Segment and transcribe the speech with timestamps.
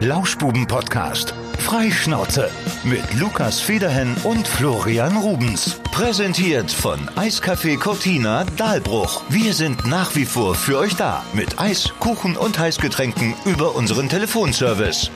[0.00, 1.32] Lauschbuben-Podcast.
[1.58, 2.50] Freischnauze.
[2.84, 5.80] Mit Lukas Federhen und Florian Rubens.
[5.90, 9.22] Präsentiert von Eiscafé Cortina Dahlbruch.
[9.30, 11.24] Wir sind nach wie vor für euch da.
[11.32, 15.10] Mit Eis, Kuchen und Heißgetränken über unseren Telefonservice.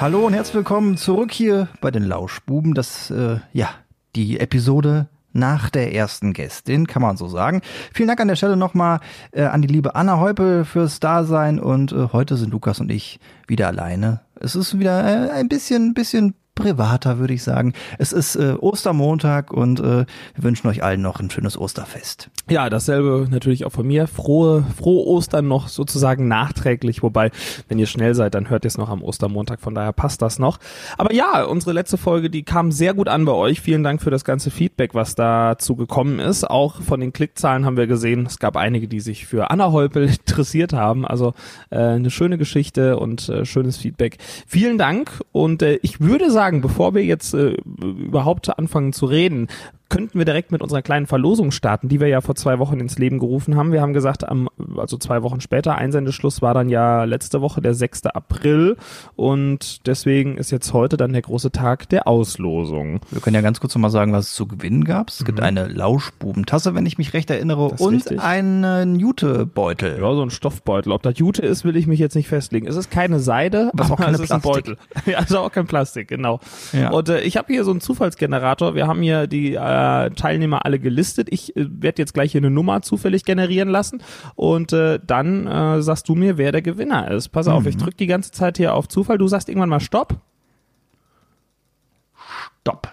[0.00, 2.74] Hallo und herzlich willkommen zurück hier bei den Lauschbuben.
[2.74, 3.70] Das, äh, ja,
[4.16, 5.06] die Episode
[5.36, 7.60] nach der ersten Gästin, kann man so sagen.
[7.92, 9.00] Vielen Dank an der Stelle nochmal
[9.32, 13.20] äh, an die liebe Anna Heupel fürs Dasein und äh, heute sind Lukas und ich
[13.46, 14.20] wieder alleine.
[14.40, 17.74] Es ist wieder äh, ein bisschen, bisschen privater, würde ich sagen.
[17.98, 20.06] Es ist äh, Ostermontag und äh, wir
[20.36, 22.30] wünschen euch allen noch ein schönes Osterfest.
[22.48, 24.08] Ja, dasselbe natürlich auch von mir.
[24.08, 27.30] Frohe, frohe Ostern noch sozusagen nachträglich, wobei,
[27.68, 30.38] wenn ihr schnell seid, dann hört ihr es noch am Ostermontag, von daher passt das
[30.38, 30.58] noch.
[30.96, 33.60] Aber ja, unsere letzte Folge, die kam sehr gut an bei euch.
[33.60, 36.48] Vielen Dank für das ganze Feedback, was dazu gekommen ist.
[36.48, 40.08] Auch von den Klickzahlen haben wir gesehen, es gab einige, die sich für Anna Heupel
[40.08, 41.06] interessiert haben.
[41.06, 41.34] Also
[41.68, 44.16] äh, eine schöne Geschichte und äh, schönes Feedback.
[44.46, 49.06] Vielen Dank und äh, ich würde sagen, sagen, bevor wir jetzt äh, überhaupt anfangen zu
[49.06, 49.48] reden,
[49.88, 52.98] könnten wir direkt mit unserer kleinen Verlosung starten, die wir ja vor zwei Wochen ins
[52.98, 53.72] Leben gerufen haben.
[53.72, 57.74] Wir haben gesagt, am, also zwei Wochen später, Einsendeschluss war dann ja letzte Woche der
[57.74, 58.06] 6.
[58.06, 58.76] April
[59.14, 63.00] und deswegen ist jetzt heute dann der große Tag der Auslosung.
[63.10, 65.10] Wir können ja ganz kurz nochmal sagen, was es zu gewinnen gab.
[65.10, 65.24] Es mhm.
[65.26, 68.20] gibt eine Lauschbubentasse, wenn ich mich recht erinnere, und richtig.
[68.20, 70.00] einen Jutebeutel.
[70.00, 70.92] Ja, so ein Stoffbeutel.
[70.92, 72.66] Ob das Jute ist, will ich mich jetzt nicht festlegen.
[72.66, 74.76] Es ist keine Seide, aber auch keine es ist ein Beutel.
[75.06, 76.40] Ja, also auch kein Plastik, genau.
[76.72, 76.90] Ja.
[76.90, 78.74] Und äh, ich habe hier so einen Zufallsgenerator.
[78.74, 81.28] Wir haben hier die äh, äh, Teilnehmer alle gelistet.
[81.30, 84.02] Ich äh, werde jetzt gleich hier eine Nummer zufällig generieren lassen
[84.34, 87.28] und äh, dann äh, sagst du mir, wer der Gewinner ist.
[87.28, 87.68] Pass auf, mhm.
[87.68, 89.18] ich drücke die ganze Zeit hier auf Zufall.
[89.18, 90.16] Du sagst irgendwann mal Stopp.
[92.60, 92.92] Stopp.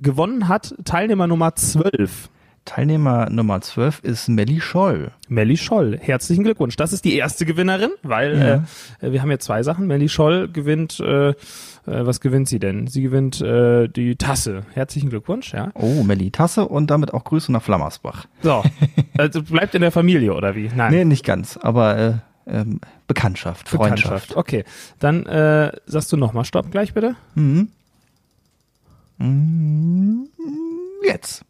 [0.00, 2.28] Gewonnen hat Teilnehmer Nummer 12.
[2.66, 5.12] Teilnehmer Nummer 12 ist Melly Scholl.
[5.28, 6.76] Melly Scholl, herzlichen Glückwunsch.
[6.76, 9.06] Das ist die erste Gewinnerin, weil ja.
[9.06, 9.86] äh, wir haben ja zwei Sachen.
[9.86, 11.32] Melly Scholl gewinnt äh,
[11.86, 12.86] äh, was gewinnt sie denn?
[12.86, 14.64] Sie gewinnt äh, die Tasse.
[14.74, 15.70] Herzlichen Glückwunsch, ja.
[15.74, 18.26] Oh, Melli, Tasse und damit auch Grüße nach Flammersbach.
[18.42, 18.62] So,
[19.18, 20.70] also bleibt in der Familie oder wie?
[20.74, 20.92] Nein.
[20.92, 22.14] Nee, nicht ganz, aber äh,
[22.48, 24.28] ähm, Bekanntschaft, Freundschaft.
[24.28, 24.36] Bekanntschaft.
[24.36, 24.64] Okay,
[24.98, 27.14] dann äh, sagst du nochmal Stopp gleich bitte.
[27.34, 27.68] Mhm.
[29.18, 30.28] mhm.
[31.04, 31.44] Jetzt.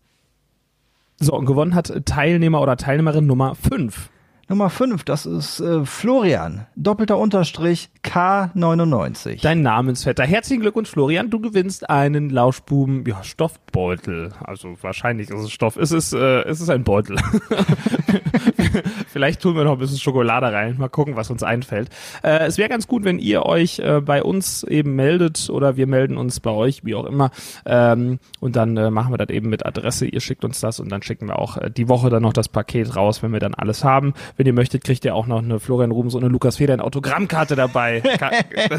[1.18, 4.10] So, und gewonnen hat Teilnehmer oder Teilnehmerin Nummer 5.
[4.48, 9.42] Nummer 5, das ist äh, Florian, doppelter Unterstrich K99.
[9.42, 10.22] Dein Namensvetter.
[10.22, 11.30] Herzlichen Glückwunsch, Florian.
[11.30, 14.30] Du gewinnst einen Lauschbuben, ja, Stoffbeutel.
[14.38, 15.76] Also wahrscheinlich ist es Stoff.
[15.76, 17.16] Es ist, äh, es ist ein Beutel.
[19.08, 20.76] Vielleicht tun wir noch ein bisschen Schokolade rein.
[20.78, 21.90] Mal gucken, was uns einfällt.
[22.22, 25.88] Äh, es wäre ganz gut, wenn ihr euch äh, bei uns eben meldet oder wir
[25.88, 27.32] melden uns bei euch, wie auch immer.
[27.64, 30.06] Ähm, und dann äh, machen wir das eben mit Adresse.
[30.06, 32.48] Ihr schickt uns das und dann schicken wir auch äh, die Woche dann noch das
[32.48, 34.14] Paket raus, wenn wir dann alles haben.
[34.36, 37.56] Wenn ihr möchtet, kriegt ihr auch noch eine Florian Rubens und eine Lukas Feder Autogrammkarte
[37.56, 38.02] dabei.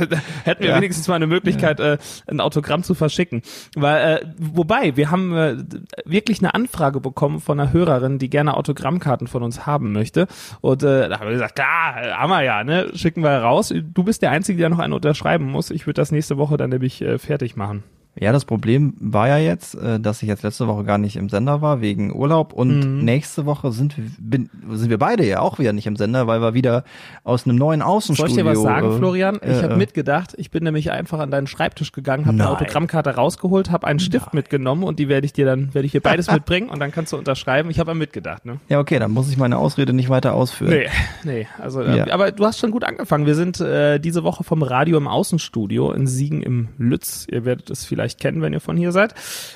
[0.44, 0.78] Hätten wir ja.
[0.78, 1.94] wenigstens mal eine Möglichkeit, ja.
[1.94, 1.98] äh,
[2.28, 3.42] ein Autogramm zu verschicken.
[3.76, 5.58] Weil, äh, wobei, wir haben äh,
[6.06, 10.28] wirklich eine Anfrage bekommen von einer Hörerin, die gerne Autogrammkarten von uns haben möchte.
[10.62, 12.92] Und äh, da haben wir gesagt, klar, haben wir ja, ne?
[12.94, 13.74] Schicken wir raus.
[13.94, 15.72] Du bist der Einzige, der noch einen unterschreiben muss.
[15.72, 17.84] Ich würde das nächste Woche dann nämlich äh, fertig machen.
[18.20, 21.30] Ja, das Problem war ja jetzt, äh, dass ich jetzt letzte Woche gar nicht im
[21.30, 23.06] Sender war wegen Urlaub und mhm.
[23.06, 26.54] nächste Woche sind, bin, sind wir beide ja auch wieder nicht im Sender, weil wir
[26.54, 26.84] wieder
[27.24, 28.30] aus einem neuen Außenstudio.
[28.30, 29.40] Soll ich dir was sagen, äh, Florian?
[29.42, 30.34] Ich äh, habe mitgedacht.
[30.38, 34.28] Ich bin nämlich einfach an deinen Schreibtisch gegangen, habe eine Autogrammkarte rausgeholt, habe einen Stift
[34.28, 34.38] Nein.
[34.38, 37.14] mitgenommen und die werde ich dir dann werde ich dir beides mitbringen und dann kannst
[37.14, 37.70] du unterschreiben.
[37.70, 38.60] Ich habe mitgedacht, ne?
[38.70, 40.72] Ja, okay, dann muss ich meine Ausrede nicht weiter ausführen.
[40.72, 40.88] Nee,
[41.24, 42.14] nee, also äh, ja.
[42.14, 43.26] aber du hast schon gut angefangen.
[43.26, 47.28] Wir sind äh, diese Woche vom Radio im Außenstudio in Siegen im Lütz.
[47.30, 49.14] Ihr werdet es vielleicht kennen, wenn ihr von hier seid.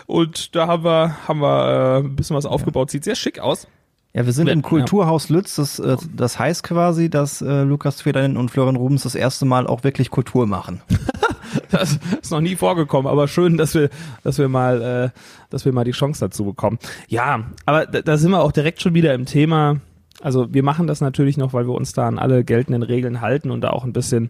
[0.07, 2.91] Und da haben wir, haben wir äh, ein bisschen was aufgebaut.
[2.91, 3.67] Sieht sehr schick aus.
[4.13, 5.55] Ja, wir sind im Kulturhaus Lütz.
[5.55, 9.67] Das, äh, das heißt quasi, dass äh, Lukas Federin und Florian Rubens das erste Mal
[9.67, 10.81] auch wirklich Kultur machen.
[11.71, 13.89] das ist noch nie vorgekommen, aber schön, dass wir,
[14.23, 15.19] dass wir mal, äh,
[15.49, 16.77] dass wir mal die Chance dazu bekommen.
[17.07, 19.77] Ja, aber da, da sind wir auch direkt schon wieder im Thema.
[20.21, 23.51] Also wir machen das natürlich noch, weil wir uns da an alle geltenden Regeln halten
[23.51, 24.29] und da auch ein bisschen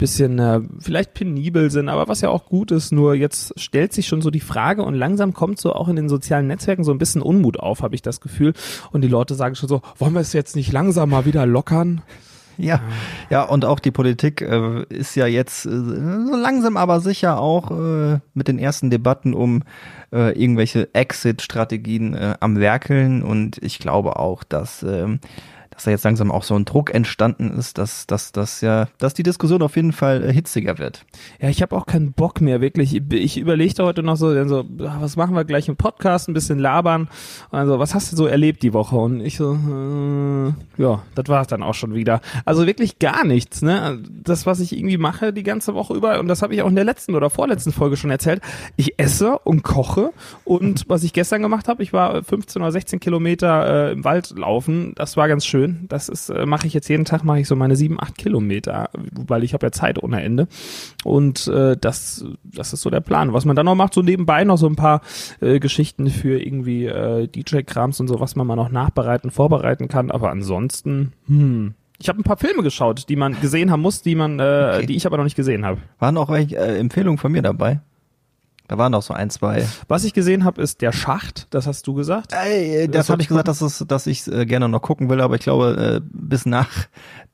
[0.00, 4.08] bisschen äh, vielleicht penibel sind, aber was ja auch gut ist, nur jetzt stellt sich
[4.08, 6.98] schon so die Frage und langsam kommt so auch in den sozialen Netzwerken so ein
[6.98, 8.54] bisschen Unmut auf, habe ich das Gefühl.
[8.92, 12.00] Und die Leute sagen schon so, wollen wir es jetzt nicht langsam mal wieder lockern?
[12.60, 12.80] Ja,
[13.30, 17.70] ja, und auch die Politik äh, ist ja jetzt äh, so langsam aber sicher auch
[17.70, 19.62] äh, mit den ersten Debatten um
[20.12, 23.22] äh, irgendwelche Exit-Strategien äh, am Werkeln.
[23.22, 25.18] Und ich glaube auch, dass äh,
[25.80, 29.14] dass da jetzt langsam auch so ein Druck entstanden ist, dass, dass, dass ja, dass
[29.14, 31.06] die Diskussion auf jeden Fall äh, hitziger wird.
[31.40, 33.00] Ja, ich habe auch keinen Bock mehr, wirklich.
[33.10, 37.08] Ich, überlegte heute noch so, so, was machen wir gleich im Podcast, ein bisschen labern.
[37.50, 38.94] Also, was hast du so erlebt die Woche?
[38.96, 42.20] Und ich so, äh, ja, das war es dann auch schon wieder.
[42.44, 44.02] Also wirklich gar nichts, ne?
[44.10, 46.74] Das, was ich irgendwie mache die ganze Woche über, und das habe ich auch in
[46.74, 48.42] der letzten oder vorletzten Folge schon erzählt,
[48.76, 50.10] ich esse und koche.
[50.44, 54.36] Und was ich gestern gemacht habe, ich war 15 oder 16 Kilometer äh, im Wald
[54.36, 54.92] laufen.
[54.96, 55.69] Das war ganz schön.
[55.88, 58.90] Das ist, äh, mache ich jetzt jeden Tag, mache ich so meine sieben, acht Kilometer,
[59.26, 60.48] weil ich habe ja Zeit ohne Ende.
[61.04, 63.32] Und äh, das, das ist so der Plan.
[63.32, 65.02] Was man dann noch macht, so nebenbei noch so ein paar
[65.40, 70.10] äh, Geschichten für irgendwie äh, DJ-Krams und so, was man mal noch nachbereiten, vorbereiten kann.
[70.10, 74.14] Aber ansonsten, hm, ich habe ein paar Filme geschaut, die man gesehen haben muss, die
[74.14, 74.86] man, äh, okay.
[74.86, 75.80] die ich aber noch nicht gesehen habe.
[75.98, 77.80] Waren auch äh, Empfehlungen von mir dabei?
[78.70, 79.66] Da waren noch so ein, zwei.
[79.88, 81.48] Was ich gesehen habe, ist der Schacht.
[81.50, 82.32] Das hast du gesagt.
[82.32, 85.20] Ey, das, das habe ich gesagt, dass, es, dass ich äh, gerne noch gucken will,
[85.20, 86.68] aber ich glaube, äh, bis nach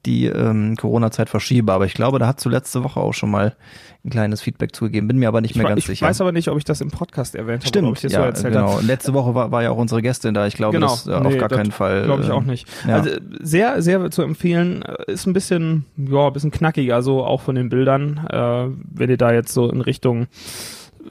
[0.07, 1.71] die ähm, Corona-Zeit verschiebe.
[1.75, 3.55] Aber ich glaube, da hat du letzte Woche auch schon mal
[4.03, 5.09] ein kleines Feedback zugegeben.
[5.09, 6.07] Bin mir aber nicht ich mehr ganz ich sicher.
[6.07, 8.13] Ich weiß aber nicht, ob ich das im Podcast erwähnt habe Stimmt, ob ich das
[8.13, 8.77] ja, so erzählt genau.
[8.77, 8.87] habe.
[8.87, 10.47] Letzte Woche war, war ja auch unsere Gästin da.
[10.47, 10.87] Ich glaube, genau.
[10.87, 12.05] das äh, nee, auf gar keinen Fall.
[12.05, 12.67] Glaube ich äh, auch nicht.
[12.89, 12.95] Ja.
[12.95, 13.11] Also
[13.41, 14.83] sehr, sehr zu empfehlen.
[15.07, 18.27] Ist ein bisschen, ja, ein bisschen knackiger, so auch von den Bildern.
[18.31, 20.29] Äh, wenn ihr da jetzt so in Richtung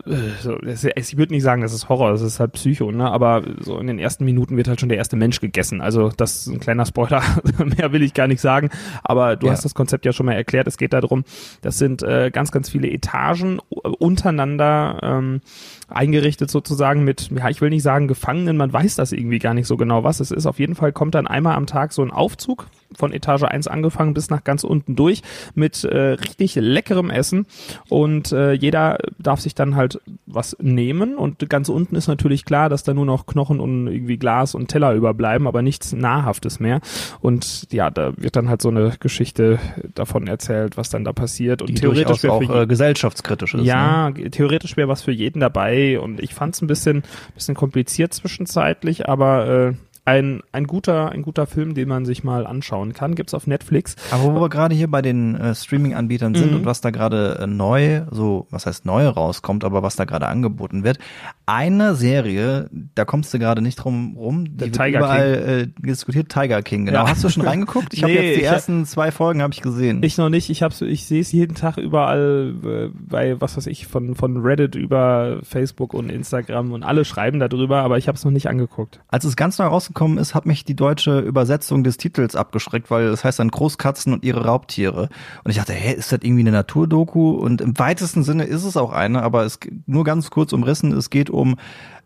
[0.06, 3.10] ich würde nicht sagen, das ist Horror, das ist halt Psycho, ne?
[3.10, 5.82] Aber so in den ersten Minuten wird halt schon der erste Mensch gegessen.
[5.82, 7.22] Also das ist ein kleiner Spoiler,
[7.78, 8.70] mehr will ich gar nicht sagen.
[9.04, 9.54] Aber du ja.
[9.54, 10.68] hast das Konzept ja schon mal erklärt.
[10.68, 11.24] Es geht darum,
[11.62, 15.42] das sind äh, ganz, ganz viele Etagen untereinander ähm,
[15.88, 19.68] eingerichtet sozusagen mit, ja, ich will nicht sagen Gefangenen, man weiß das irgendwie gar nicht
[19.68, 20.46] so genau, was es ist.
[20.46, 24.14] Auf jeden Fall kommt dann einmal am Tag so ein Aufzug von Etage 1 angefangen
[24.14, 25.22] bis nach ganz unten durch
[25.54, 27.46] mit äh, richtig leckerem Essen
[27.90, 32.70] und äh, jeder darf sich dann halt was nehmen und ganz unten ist natürlich klar,
[32.70, 36.82] dass da nur noch Knochen und irgendwie Glas und Teller überbleiben, aber nichts Nahrhaftes mehr
[37.22, 39.60] und ja, da wird dann halt so eine Geschichte
[39.94, 43.66] davon erzählt, was dann da passiert und Die theoretisch auch äh, gesellschaftskritisch ist.
[43.66, 44.30] Ja, ne?
[44.32, 47.04] theoretisch wäre was für jeden dabei und ich fand es ein bisschen,
[47.34, 49.74] bisschen kompliziert zwischenzeitlich, aber äh,
[50.06, 53.16] ein, ein guter, ein guter Film, den man sich mal anschauen kann.
[53.16, 53.96] Gibt's auf Netflix.
[54.12, 56.58] Aber wo wir gerade hier bei den äh, Streaming-Anbietern sind Mhm.
[56.58, 60.28] und was da gerade äh, neu, so, was heißt neu rauskommt, aber was da gerade
[60.28, 61.00] angeboten wird.
[61.48, 65.82] Eine Serie, da kommst du gerade nicht drum rum, die Der wird Tiger überall äh,
[65.82, 67.04] diskutiert, Tiger King, genau.
[67.06, 67.10] Ja.
[67.10, 67.94] Hast du schon reingeguckt?
[67.94, 70.04] Ich habe Nee, jetzt die ersten zwei Folgen habe ich gesehen.
[70.04, 70.50] Ich noch nicht.
[70.52, 74.38] Ich hab's, ich sehe es jeden Tag überall äh, bei was weiß ich von von
[74.38, 78.48] Reddit über Facebook und Instagram und alle schreiben darüber, aber ich habe es noch nicht
[78.48, 79.00] angeguckt.
[79.08, 79.66] Als es ganz neu
[79.96, 84.14] rausgekommen ist, hat mich die deutsche Übersetzung des Titels abgeschreckt, weil es heißt dann Großkatzen
[84.14, 85.10] und ihre Raubtiere.
[85.44, 87.32] Und ich dachte, hä, ist das irgendwie eine Naturdoku?
[87.32, 91.10] Und im weitesten Sinne ist es auch eine, aber es nur ganz kurz umrissen, es
[91.10, 91.56] geht um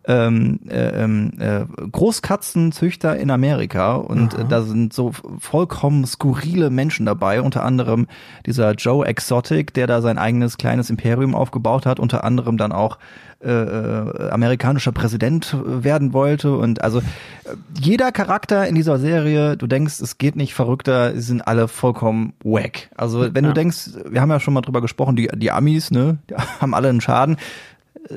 [0.10, 7.06] ähm, äh, ähm, äh, Großkatzenzüchter in Amerika und äh, da sind so vollkommen skurrile Menschen
[7.06, 8.08] dabei, unter anderem
[8.48, 12.98] dieser Joe Exotic, der da sein eigenes kleines Imperium aufgebaut hat, unter anderem dann auch
[13.42, 17.04] äh, äh, amerikanischer Präsident werden wollte und also äh,
[17.80, 22.34] jeder Charakter in dieser Serie, du denkst, es geht nicht verrückter, sie sind alle vollkommen
[22.44, 22.90] wack.
[22.98, 23.52] Also wenn Ja.
[23.52, 26.74] du denkst, wir haben ja schon mal drüber gesprochen, die, die Amis, ne, die haben
[26.74, 27.38] alle einen Schaden.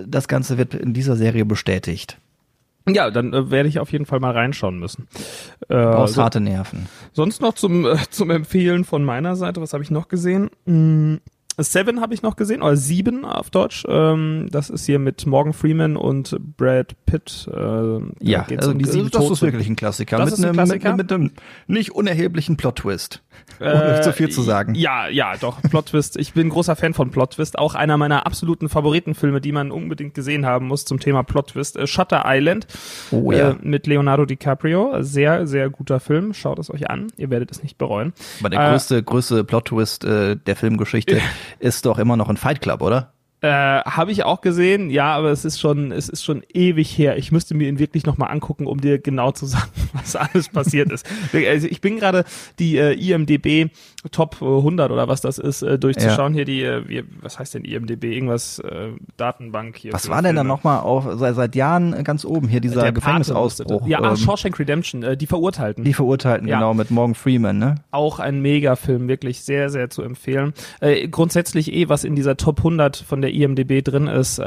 [0.06, 2.18] Das Ganze wird in dieser Serie bestätigt.
[2.88, 5.06] Ja, dann äh, werde ich auf jeden Fall mal reinschauen müssen.
[5.68, 6.88] Äh, brauchst so, harte Nerven.
[7.12, 10.50] sonst noch zum äh, zum Empfehlen von meiner Seite, was habe ich noch gesehen?
[10.64, 11.16] Mm,
[11.58, 13.84] Seven habe ich noch gesehen, oder Sieben auf Deutsch.
[13.88, 17.48] Ähm, das ist hier mit Morgan Freeman und Brad Pitt.
[17.52, 19.40] Äh, Ja, also um die sieben das ist Toten.
[19.42, 20.16] wirklich ein Klassiker.
[20.18, 20.90] Das mit, ist ein einem, Klassiker?
[20.96, 21.30] Mit, mit einem
[21.66, 23.22] nicht unerheblichen Plot-Twist.
[23.60, 24.74] Ohne Äh, zu viel zu sagen.
[24.74, 25.60] Ja, ja, doch.
[25.62, 26.16] Plot Twist.
[26.16, 27.58] Ich bin großer Fan von Plot Twist.
[27.58, 31.76] Auch einer meiner absoluten Favoritenfilme, die man unbedingt gesehen haben muss zum Thema Plot Twist.
[31.76, 32.66] Äh, Shutter Island.
[33.10, 33.50] Oh ja.
[33.50, 35.02] Äh, mit Leonardo DiCaprio.
[35.02, 36.34] Sehr, sehr guter Film.
[36.34, 37.08] Schaut es euch an.
[37.16, 38.12] Ihr werdet es nicht bereuen.
[38.40, 41.20] Aber der äh, größte, größte Plot-Twist äh, der Filmgeschichte
[41.58, 43.12] ist doch immer noch ein Fight Club, oder?
[43.42, 47.16] Äh, habe ich auch gesehen, ja, aber es ist schon, es ist schon ewig her.
[47.18, 50.92] Ich müsste mir ihn wirklich nochmal angucken, um dir genau zu sagen, was alles passiert
[50.92, 51.04] ist.
[51.32, 52.24] Also ich bin gerade
[52.60, 53.70] die äh, IMDB
[54.10, 56.34] Top 100 oder was das ist, äh, durchzuschauen.
[56.34, 58.04] Hier die, äh, wie, was heißt denn IMDB?
[58.04, 59.92] Irgendwas äh, Datenbank hier.
[59.92, 60.48] Was war denn da Filme.
[60.54, 63.86] nochmal auf seit, seit Jahren ganz oben hier dieser Der Gefängnisausbruch?
[63.86, 65.84] Ja, ah, ähm, Shawshank Redemption, äh, die Verurteilten.
[65.84, 66.56] die Verurteilten, Ja.
[66.58, 67.76] genau, mit Morgan Freeman, ne?
[67.90, 70.52] auch ein Megafilm, wirklich sehr, sehr zu empfehlen.
[70.80, 74.42] Äh, grundsätzlich eh, was in dieser Top 100 von der IMDB drin ist, äh,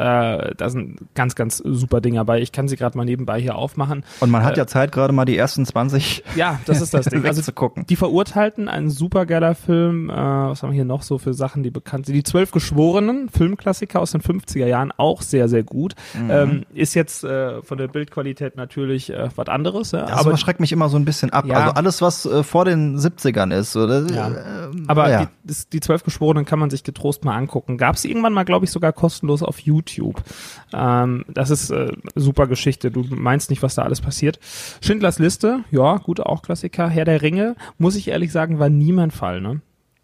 [0.55, 2.41] da sind ganz, ganz super Dinger bei.
[2.41, 4.03] Ich kann sie gerade mal nebenbei hier aufmachen.
[4.19, 7.25] Und man hat ja Zeit, gerade mal die ersten 20 Ja, das ist das Ding.
[7.25, 7.85] Also zu gucken.
[7.87, 10.09] die Verurteilten, ein supergeiler Film.
[10.09, 12.15] Äh, was haben wir hier noch so für Sachen, die bekannt sind?
[12.15, 15.95] Die Zwölf Geschworenen, Filmklassiker aus den 50er Jahren, auch sehr, sehr gut.
[16.29, 19.91] Ähm, ist jetzt äh, von der Bildqualität natürlich äh, was anderes.
[19.91, 20.05] Ja?
[20.05, 21.45] Das aber schreckt mich immer so ein bisschen ab.
[21.45, 21.55] Ja.
[21.59, 23.75] Also alles, was äh, vor den 70ern ist.
[23.75, 24.27] Oder, Ja.
[24.27, 25.19] ähm, Aber ja.
[25.25, 27.77] die, das, die zwölf Geschworenen kann man sich getrost mal angucken.
[27.77, 30.21] Gab es irgendwann mal, glaube ich, sogar kostenlos auf YouTube.
[30.73, 32.91] Ähm, das ist äh, super Geschichte.
[32.91, 34.39] Du meinst nicht, was da alles passiert.
[34.81, 36.87] Schindlers Liste, ja, gut, auch Klassiker.
[36.87, 39.41] Herr der Ringe, muss ich ehrlich sagen, war nie mein Fall.
[39.41, 39.61] Ne?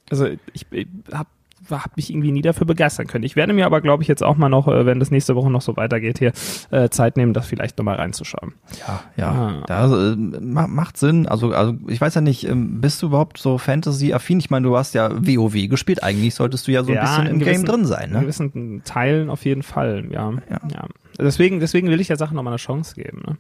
[0.10, 1.30] Also ich, ich habe
[1.70, 3.24] hab mich irgendwie nie dafür begeistern können.
[3.24, 5.50] Ich werde mir aber, glaube ich, jetzt auch mal noch, äh, wenn das nächste Woche
[5.51, 6.32] noch so weitergeht, hier
[6.72, 8.53] äh, Zeit nehmen, das vielleicht nochmal reinzuschauen.
[8.88, 9.63] Ja, ja, Ah.
[9.68, 11.27] da äh, ma- macht Sinn.
[11.27, 14.39] Also, also ich weiß ja nicht, ähm, bist du überhaupt so Fantasy-affin?
[14.39, 16.03] Ich meine, du hast ja WoW gespielt.
[16.03, 18.20] Eigentlich solltest du ja so ein bisschen in im gewissen- Game drin sein, In ne?
[18.22, 20.32] gewissen Teilen auf jeden Fall, ja.
[20.50, 20.60] Ja.
[20.74, 20.88] ja.
[21.20, 23.22] Deswegen, deswegen will ich der Sache nochmal eine Chance geben.
[23.27, 23.38] Ne?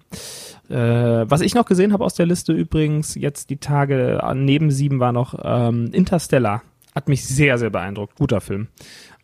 [0.69, 4.99] Äh, was ich noch gesehen habe aus der Liste übrigens, jetzt die Tage neben sieben
[4.99, 6.61] war noch ähm, Interstellar.
[6.93, 8.15] Hat mich sehr, sehr beeindruckt.
[8.15, 8.67] Guter Film.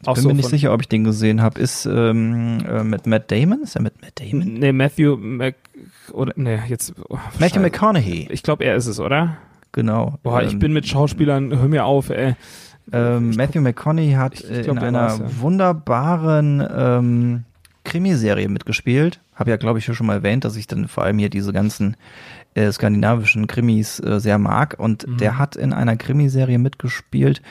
[0.05, 1.59] Auch Bin so mir nicht sicher, ob ich den gesehen habe.
[1.59, 3.61] Ist ähm, äh, mit Matt Damon?
[3.63, 4.53] Ist er mit Matt Damon?
[4.53, 5.55] Nee, Matthew Mc,
[6.13, 7.59] oder, nee, jetzt, oh, Matthew.
[7.61, 9.37] McConaughey, Ich glaube, er ist es, oder?
[9.73, 10.17] genau.
[10.23, 12.35] Boah, ich Ähm, bin mit Schauspielern, hör mir auf, ey.
[12.93, 15.41] Ähm, Ich Matthew McConaughey hat ich- ich äh, glaub, in einer war's, ja.
[15.41, 17.43] wunderbaren ähm,
[17.83, 19.19] Krimiserie mitgespielt.
[19.35, 21.95] Habe ja, glaube ich, schon mal erwähnt, dass ich dann vor allem hier diese ganzen
[22.57, 24.75] äh, skandinavischen Krimis äh, sehr mag.
[24.79, 25.17] Und Mhm.
[25.17, 27.41] der hat in einer Krimiserie mitgespielt.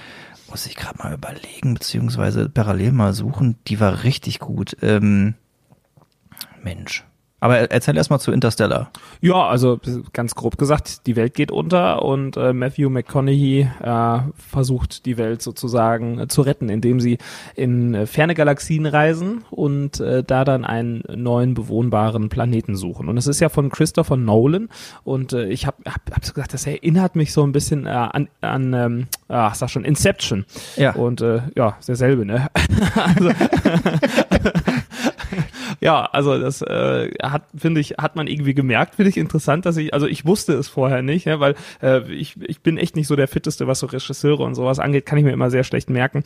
[0.50, 3.56] Muss ich gerade mal überlegen, beziehungsweise parallel mal suchen.
[3.66, 4.76] Die war richtig gut.
[4.82, 5.34] Ähm,
[6.62, 7.04] Mensch.
[7.38, 8.90] Aber erzähl erst mal zu Interstellar.
[9.20, 9.78] Ja, also
[10.14, 15.42] ganz grob gesagt, die Welt geht unter und äh, Matthew McConaughey äh, versucht die Welt
[15.42, 17.18] sozusagen äh, zu retten, indem sie
[17.54, 23.08] in äh, ferne Galaxien reisen und äh, da dann einen neuen bewohnbaren Planeten suchen.
[23.08, 24.70] Und es ist ja von Christopher Nolan
[25.04, 28.72] und äh, ich habe hab, hab gesagt, das erinnert mich so ein bisschen an, an
[28.72, 30.44] ähm, ah, sag schon, Inception.
[30.76, 30.92] Ja.
[30.94, 32.48] Und äh, ja, ist derselbe, ne?
[32.94, 33.30] also,
[35.80, 39.76] ja, also das äh, hat, finde ich, hat man irgendwie gemerkt, finde ich interessant, dass
[39.76, 43.06] ich, also ich wusste es vorher nicht, ja, weil äh, ich, ich bin echt nicht
[43.06, 45.90] so der fitteste, was so Regisseure und sowas angeht, kann ich mir immer sehr schlecht
[45.90, 46.22] merken.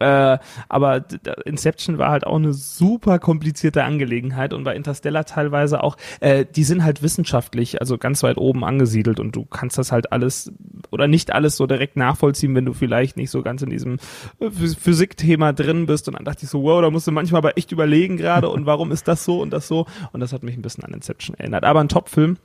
[0.00, 1.04] Äh, aber
[1.44, 6.64] Inception war halt auch eine super komplizierte Angelegenheit und bei Interstellar teilweise auch, äh, die
[6.64, 10.52] sind halt wissenschaftlich, also ganz weit oben angesiedelt und du kannst das halt alles
[10.90, 13.94] oder nicht alles so direkt nachvollziehen, wenn du vielleicht nicht so ganz in diesem
[14.40, 17.38] äh, Phys- Physikthema drin bist und dann dachte ich so, wow, da musst du manchmal
[17.38, 20.42] aber echt überlegen gerade und warum ist das so und das so und das hat
[20.42, 21.64] mich ein bisschen an Inception erinnert.
[21.64, 22.38] Aber ein Top-Film,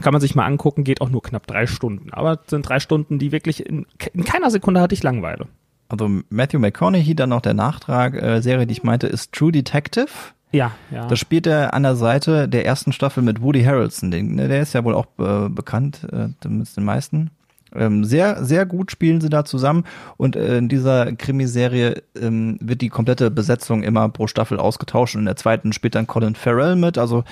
[0.00, 2.12] kann man sich mal angucken, geht auch nur knapp drei Stunden.
[2.12, 5.48] Aber es sind drei Stunden, die wirklich in, in keiner Sekunde hatte ich Langeweile.
[5.88, 10.08] Also Matthew McConaughey, dann noch der Nachtrag, äh, Serie, die ich meinte, ist True Detective.
[10.52, 11.06] Ja, ja.
[11.06, 14.10] Da spielt er an der Seite der ersten Staffel mit Woody Harrelson.
[14.10, 17.30] Den, ne, der ist ja wohl auch äh, bekannt, äh, zumindest den meisten.
[17.74, 19.84] Ähm, sehr, sehr gut spielen sie da zusammen.
[20.16, 25.14] Und äh, in dieser Krimiserie ähm, wird die komplette Besetzung immer pro Staffel ausgetauscht.
[25.14, 26.98] Und in der zweiten spielt dann Colin Farrell mit.
[26.98, 27.24] Also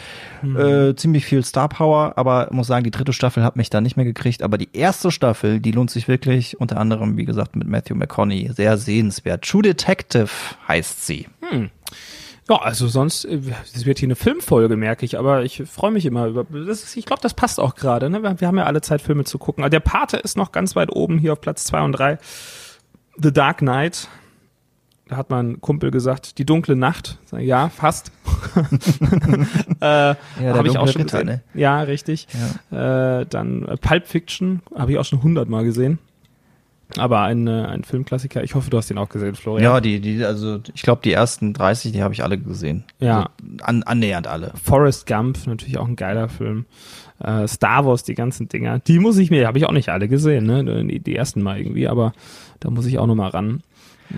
[0.43, 2.15] äh, ziemlich viel Star Power.
[2.17, 4.43] Aber muss sagen, die dritte Staffel hat mich da nicht mehr gekriegt.
[4.43, 6.61] Aber die erste Staffel, die lohnt sich wirklich.
[6.61, 8.51] Unter anderem, wie gesagt, mit Matthew McConaughey.
[8.53, 9.45] Sehr sehenswert.
[9.45, 10.29] True Detective
[10.69, 11.27] heißt sie.
[12.49, 13.41] Ja, also sonst, äh,
[13.75, 16.97] es wird hier eine Filmfolge, merke ich, aber ich freue mich immer über, das ist,
[16.97, 18.23] ich glaube, das passt auch gerade, ne?
[18.23, 19.65] Wir, wir haben ja alle Zeit, Filme zu gucken.
[19.65, 22.19] Also der Pate ist noch ganz weit oben hier auf Platz zwei und drei.
[23.17, 24.09] The Dark Knight.
[25.09, 27.19] Da hat mein Kumpel gesagt, die dunkle Nacht.
[27.39, 28.11] Ja, fast.
[28.57, 31.27] äh, der habe ich auch schon Ritter, gesehen.
[31.27, 31.43] ne?
[31.55, 32.27] Ja, richtig.
[32.73, 36.01] Äh, dann äh, Pulp Fiction habe ich auch schon hundertmal gesehen.
[36.97, 38.45] Aber ein, äh, ein Filmklassiker.
[38.45, 39.65] Ich hoffe, du hast den auch gesehen, Florian.
[39.65, 42.85] Ja, die, die, also ich glaube, die ersten 30, die habe ich alle gesehen.
[43.01, 43.17] Ja.
[43.19, 43.29] Also,
[43.63, 44.53] an, annähernd alle.
[44.63, 46.65] Forrest Gump, natürlich auch ein geiler Film.
[47.19, 48.79] Äh, Star Wars, die ganzen Dinger.
[48.79, 50.85] Die muss ich mir, habe ich auch nicht alle gesehen, ne?
[50.85, 52.13] Die, die ersten mal irgendwie, aber
[52.61, 53.63] da muss ich auch noch mal ran.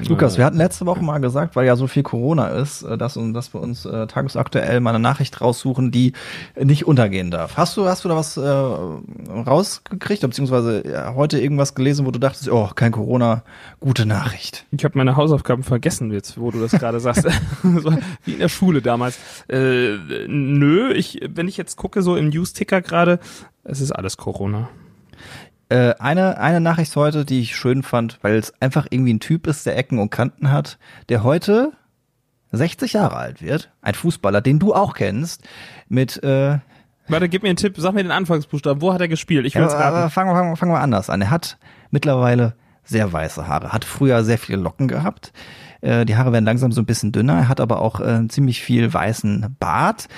[0.09, 3.19] Lukas, wir hatten letzte Woche mal gesagt, weil ja so viel Corona ist, äh, dass,
[3.33, 6.13] dass wir uns äh, tagesaktuell mal eine Nachricht raussuchen, die
[6.61, 7.57] nicht untergehen darf.
[7.57, 12.19] Hast du, hast du da was äh, rausgekriegt, beziehungsweise ja, heute irgendwas gelesen, wo du
[12.19, 13.43] dachtest, oh, kein Corona,
[13.81, 14.67] gute Nachricht.
[14.71, 17.27] Ich habe meine Hausaufgaben vergessen jetzt, wo du das gerade sagst.
[18.25, 19.19] wie in der Schule damals.
[19.49, 23.19] Äh, nö, ich, wenn ich jetzt gucke, so im News-Ticker gerade,
[23.65, 24.69] es ist alles Corona.
[25.71, 29.47] Äh, eine, eine Nachricht heute, die ich schön fand, weil es einfach irgendwie ein Typ
[29.47, 31.73] ist, der Ecken und Kanten hat, der heute
[32.53, 33.71] 60 Jahre alt wird.
[33.83, 35.43] Ein Fußballer, den du auch kennst,
[35.89, 36.59] mit äh,
[37.11, 38.83] Warte, gib mir einen Tipp, sag mir den Anfangsbuchstaben.
[38.83, 39.47] Wo hat er gespielt?
[39.47, 40.11] Ich will Ja, es aber raten.
[40.11, 41.23] fangen wir, fangen, wir- fangen wir anders an.
[41.23, 41.57] Er hat
[41.91, 43.73] mittlerweile sehr weiße Haare.
[43.73, 45.33] Hat früher sehr viele Locken gehabt.
[45.81, 47.35] Äh, die Haare werden langsam so ein bisschen dünner.
[47.35, 50.09] Er hat aber auch äh, ziemlich viel weißen Bart.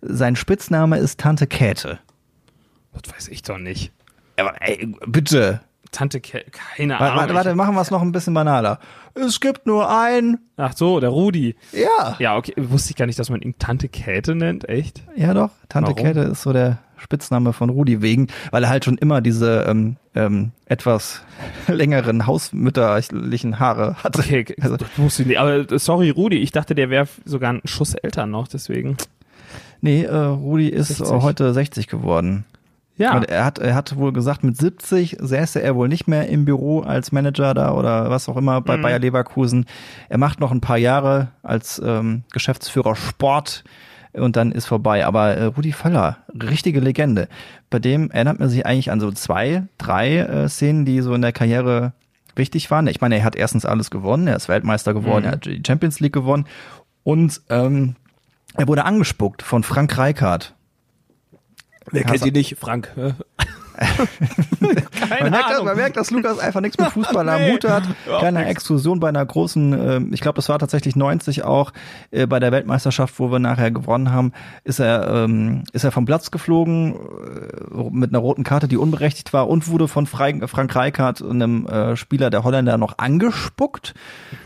[0.00, 1.98] Sein Spitzname ist Tante Käthe.
[3.00, 3.92] Das weiß ich doch nicht.
[4.60, 5.60] Ey, bitte.
[5.92, 7.16] Tante Käthe, keine Ahnung.
[7.18, 8.78] warte, warte, machen wir es noch ein bisschen banaler.
[9.14, 10.38] Es gibt nur ein.
[10.56, 11.56] Ach so, der Rudi.
[11.72, 12.14] Ja.
[12.20, 15.02] Ja, okay, wusste ich gar nicht, dass man ihn Tante Käthe nennt, echt?
[15.16, 15.50] Ja, doch.
[15.68, 16.04] Tante Warum?
[16.04, 19.96] Käthe ist so der Spitzname von Rudi wegen, weil er halt schon immer diese ähm,
[20.14, 21.22] ähm, etwas
[21.66, 24.20] längeren hausmütterlichen Haare hatte.
[24.20, 25.38] Okay, Also, wusste ich nicht.
[25.40, 28.96] Aber äh, sorry, Rudi, ich dachte, der wäre sogar einen Schuss älter noch, deswegen.
[29.80, 31.06] nee, äh, Rudi ist 60.
[31.08, 32.44] äh, heute 60 geworden.
[33.00, 33.16] Ja.
[33.16, 36.44] Und er hat, er hat wohl gesagt, mit 70 säße er wohl nicht mehr im
[36.44, 38.82] Büro als Manager da oder was auch immer bei Mhm.
[38.82, 39.64] Bayer Leverkusen.
[40.08, 43.64] Er macht noch ein paar Jahre als ähm, Geschäftsführer Sport
[44.12, 45.06] und dann ist vorbei.
[45.06, 47.28] Aber äh, Rudi Völler, richtige Legende.
[47.70, 51.22] Bei dem erinnert man sich eigentlich an so zwei, drei äh, Szenen, die so in
[51.22, 51.92] der Karriere
[52.36, 52.86] wichtig waren.
[52.86, 55.26] Ich meine, er hat erstens alles gewonnen, er ist Weltmeister geworden, Mhm.
[55.28, 56.46] er hat die Champions League gewonnen
[57.02, 57.96] und ähm,
[58.56, 60.54] er wurde angespuckt von Frank Reichardt.
[61.92, 62.56] Wer kennt ihn nicht?
[62.58, 62.90] Frank.
[62.94, 63.14] Keine
[64.60, 65.64] Man merkt, dass, Ahnung.
[65.66, 67.84] man merkt, dass Lukas einfach nichts mit Fußball am Nee, Hut hat.
[67.86, 68.50] nichts.
[68.50, 71.72] Exkursion bei einer großen, ähm, ich glaube, das war tatsächlich 90 auch,
[72.10, 74.32] äh, bei der Weltmeisterschaft, wo wir nachher gewonnen haben,
[74.64, 79.32] ist er, ähm, ist er vom Platz geflogen äh, mit einer roten Karte, die unberechtigt
[79.32, 83.94] war und wurde von Frank, Frank Rijkaard, einem äh, Spieler der Holländer, noch angespuckt.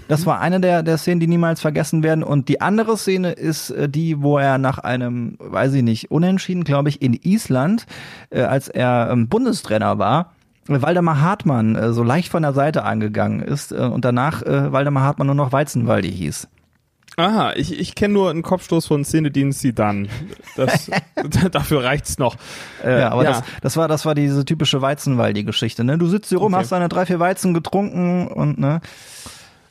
[0.09, 2.23] Das war eine der, der Szenen, die niemals vergessen werden.
[2.23, 6.65] Und die andere Szene ist äh, die, wo er nach einem, weiß ich nicht, Unentschieden,
[6.65, 7.87] glaube ich, in Island,
[8.31, 10.33] äh, als er ähm, Bundestrainer war,
[10.69, 14.73] äh, Waldemar Hartmann äh, so leicht von der Seite angegangen ist äh, und danach äh,
[14.73, 16.49] Waldemar Hartmann nur noch Weizenwaldi hieß.
[17.17, 20.09] Aha, ich, ich kenne nur einen Kopfstoß von Zinedine Zidane.
[20.57, 20.91] Das,
[21.53, 22.37] dafür reicht's noch.
[22.83, 25.85] Äh, Ja, aber Das, das war das war diese typische Weizenwaldi-Geschichte.
[25.85, 25.97] Ne?
[25.97, 26.63] Du sitzt hier rum, Okay.
[26.63, 28.81] hast deine drei, vier Weizen getrunken und ne.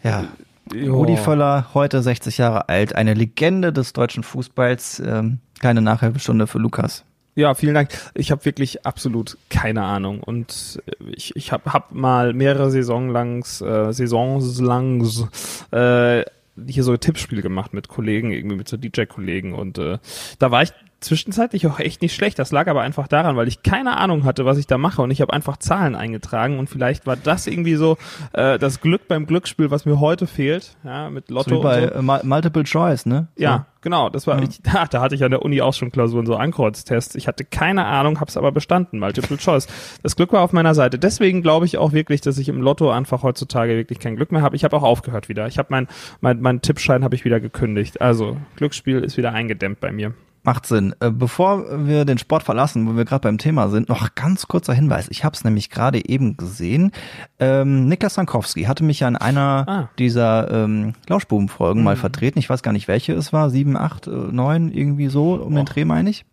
[0.03, 0.25] Ja.
[0.73, 0.95] Jo.
[0.95, 5.01] Rudi Völler, heute 60 Jahre alt, eine Legende des deutschen Fußballs.
[5.05, 7.03] Ähm, keine Nachhilfestunde für Lukas.
[7.35, 7.89] Ja, vielen Dank.
[8.13, 13.09] Ich habe wirklich absolut keine Ahnung und äh, ich, ich habe hab mal mehrere Saison
[13.09, 15.25] langs, äh, Saisons langs
[15.71, 16.23] äh,
[16.67, 19.97] hier so Tippspiel gemacht mit Kollegen, irgendwie mit so DJ-Kollegen und äh,
[20.37, 20.71] da war ich
[21.03, 22.39] zwischenzeitlich auch echt nicht schlecht.
[22.39, 25.11] Das lag aber einfach daran, weil ich keine Ahnung hatte, was ich da mache und
[25.11, 27.97] ich habe einfach Zahlen eingetragen und vielleicht war das irgendwie so
[28.33, 31.81] äh, das Glück beim Glücksspiel, was mir heute fehlt, ja, mit Lotto So wie bei
[31.87, 31.93] so.
[31.93, 33.27] äh, Mul- Multiple Choice, ne?
[33.35, 34.09] Ja, genau.
[34.09, 34.43] Das war Ja.
[34.47, 37.15] ich, da, da hatte ich an der Uni auch schon Klausuren, so Ankreuztests.
[37.15, 39.67] Ich hatte keine Ahnung, hab's aber bestanden, Multiple Choice.
[40.03, 40.97] Das Glück war auf meiner Seite.
[40.99, 44.41] Deswegen glaube ich auch wirklich, dass ich im Lotto einfach heutzutage wirklich kein Glück mehr
[44.41, 44.55] habe.
[44.55, 45.47] Ich habe auch aufgehört wieder.
[45.47, 45.87] Ich habe mein
[46.21, 48.01] mein mein Tippschein habe ich wieder gekündigt.
[48.01, 50.13] Also Glücksspiel ist wieder eingedämmt bei mir.
[50.43, 50.93] Macht Sinn.
[50.99, 54.73] Äh, Bevor wir den Sport verlassen, wo wir gerade beim Thema sind, noch ganz kurzer
[54.73, 55.07] Hinweis.
[55.09, 56.91] Ich habe es nämlich gerade eben gesehen.
[57.39, 59.89] Ähm, Niklas Sankowski hatte mich ja in einer Ah.
[59.97, 62.39] dieser ähm, Lauschbuben-Folgen mal vertreten.
[62.39, 63.49] Ich weiß gar nicht, welche es war.
[63.49, 65.69] Sieben, acht, äh, neun, irgendwie so um den Och.
[65.69, 66.25] Dreh, meine ich.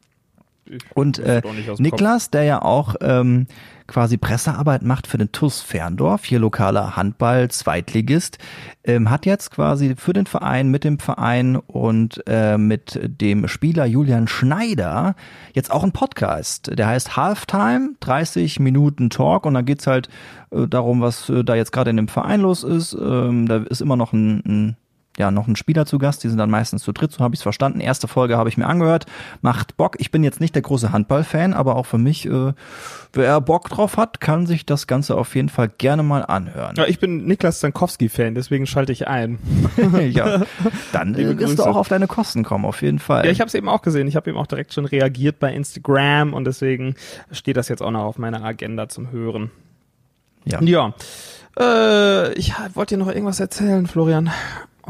[0.95, 1.43] Und äh,
[1.79, 3.47] Niklas, der ja auch ähm,
[3.87, 8.39] quasi Pressearbeit macht für den TUS Ferndorf, hier lokaler Handball-Zweitligist,
[8.85, 13.87] ähm, hat jetzt quasi für den Verein, mit dem Verein und äh, mit dem Spieler
[13.87, 15.17] Julian Schneider
[15.55, 16.71] jetzt auch einen Podcast.
[16.79, 20.09] Der heißt Halftime, 30 Minuten Talk und da geht's halt
[20.51, 22.93] äh, darum, was äh, da jetzt gerade in dem Verein los ist.
[22.95, 24.77] Ähm, da ist immer noch ein, ein
[25.21, 27.41] ja, noch ein Spieler zu Gast, die sind dann meistens zu dritt, so habe ich
[27.41, 27.81] es verstanden.
[27.81, 29.05] Erste Folge habe ich mir angehört,
[29.43, 29.97] macht Bock.
[29.99, 32.55] Ich bin jetzt nicht der große Handballfan, aber auch für mich, äh,
[33.13, 36.75] wer Bock drauf hat, kann sich das Ganze auf jeden Fall gerne mal anhören.
[36.77, 39.39] Ja, ich bin Niklas Zankowski-Fan, deswegen schalte ich ein.
[40.11, 40.41] ja,
[40.93, 43.27] dann äh, wirst du auch auf deine Kosten kommen, auf jeden Fall.
[43.27, 44.09] Ja, ich habe es eben auch gesehen.
[44.09, 46.95] Ich habe eben auch direkt schon reagiert bei Instagram und deswegen
[47.31, 49.51] steht das jetzt auch noch auf meiner Agenda zum Hören.
[50.47, 50.63] ja.
[50.63, 50.95] Ja.
[51.59, 54.31] Äh, ich wollte dir noch irgendwas erzählen, Florian.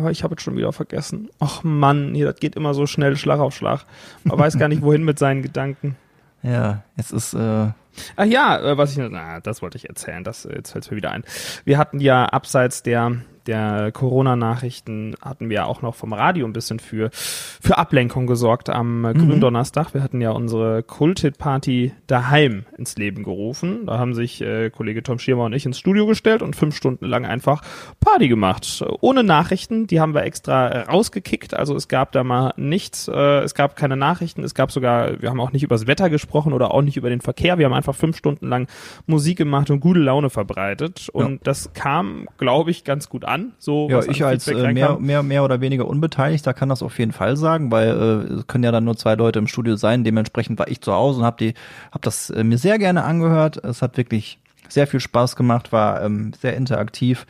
[0.00, 1.28] Aber ich habe es schon wieder vergessen.
[1.40, 3.84] Ach Mann, hier, das geht immer so schnell, Schlag auf Schlag.
[4.24, 5.94] Man weiß gar nicht, wohin mit seinen Gedanken.
[6.42, 7.68] ja, jetzt ist, äh,
[8.16, 10.96] Ach ja, äh, was ich, na, das wollte ich erzählen, das, äh, jetzt fällt mir
[10.96, 11.24] wieder ein.
[11.64, 16.52] Wir hatten ja abseits der, der Corona-Nachrichten hatten wir ja auch noch vom Radio ein
[16.52, 19.94] bisschen für, für Ablenkung gesorgt am äh, Gründonnerstag.
[19.94, 23.86] Wir hatten ja unsere Kultit-Party daheim ins Leben gerufen.
[23.86, 27.06] Da haben sich äh, Kollege Tom Schirmer und ich ins Studio gestellt und fünf Stunden
[27.06, 27.62] lang einfach
[27.98, 28.84] Party gemacht.
[29.00, 31.54] Ohne Nachrichten, die haben wir extra rausgekickt.
[31.54, 35.30] Also es gab da mal nichts, äh, es gab keine Nachrichten, es gab sogar, wir
[35.30, 37.58] haben auch nicht über das Wetter gesprochen oder auch nicht über den Verkehr.
[37.58, 38.66] Wir haben einfach fünf Stunden lang
[39.06, 41.08] Musik gemacht und gute Laune verbreitet.
[41.08, 43.52] Und das kam, glaube ich, ganz gut an.
[43.58, 47.12] So, ja, ich als äh, mehr, mehr, mehr oder weniger Unbeteiligter kann das auf jeden
[47.12, 50.04] Fall sagen, weil äh, es können ja dann nur zwei Leute im Studio sein.
[50.04, 51.54] Dementsprechend war ich zu Hause und habe die,
[51.92, 53.62] hab das äh, mir sehr gerne angehört.
[53.64, 57.26] Es hat wirklich sehr viel Spaß gemacht, war ähm, sehr interaktiv.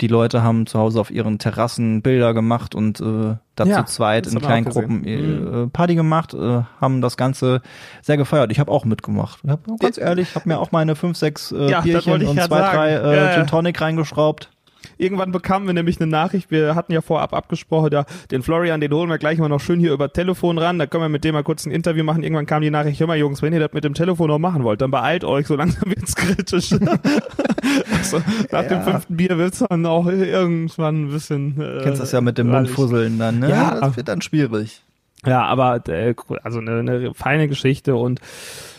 [0.00, 4.26] Die Leute haben zu Hause auf ihren Terrassen Bilder gemacht und äh, da Ja, zweit
[4.26, 4.66] in kleinen.
[4.66, 7.62] Gruppen äh, Party gemacht, äh, haben das Ganze
[8.02, 8.52] sehr gefeiert.
[8.52, 9.40] Ich habe auch mitgemacht.
[9.42, 12.46] Ich hab, ganz ehrlich, habe mir auch meine fünf, sechs äh, Ja, Bierchen und zwei,
[12.46, 12.76] sagen.
[12.76, 13.34] drei äh, ja.
[13.34, 14.50] Gin Tonic reingeschraubt.
[14.98, 18.92] Irgendwann bekamen wir nämlich eine Nachricht, wir hatten ja vorab abgesprochen, da, den Florian, den
[18.92, 21.34] holen wir gleich mal noch schön hier über Telefon ran, da können wir mit dem
[21.34, 22.22] mal kurz ein Interview machen.
[22.22, 24.64] Irgendwann kam die Nachricht, hör mal Jungs, wenn ihr das mit dem Telefon noch machen
[24.64, 26.72] wollt, dann beeilt euch, so langsam wird's kritisch.
[27.92, 28.82] also, nach dem Ja.
[28.82, 31.60] fünften Bier wird's dann auch irgendwann ein bisschen...
[31.60, 32.48] Äh, Kennst das ja mit dem.
[32.48, 33.50] Mundfusseln dann, ne?
[33.50, 33.80] Ja.
[33.80, 34.82] das wird dann schwierig.
[35.24, 38.20] Ja, aber äh, also eine, eine feine Geschichte und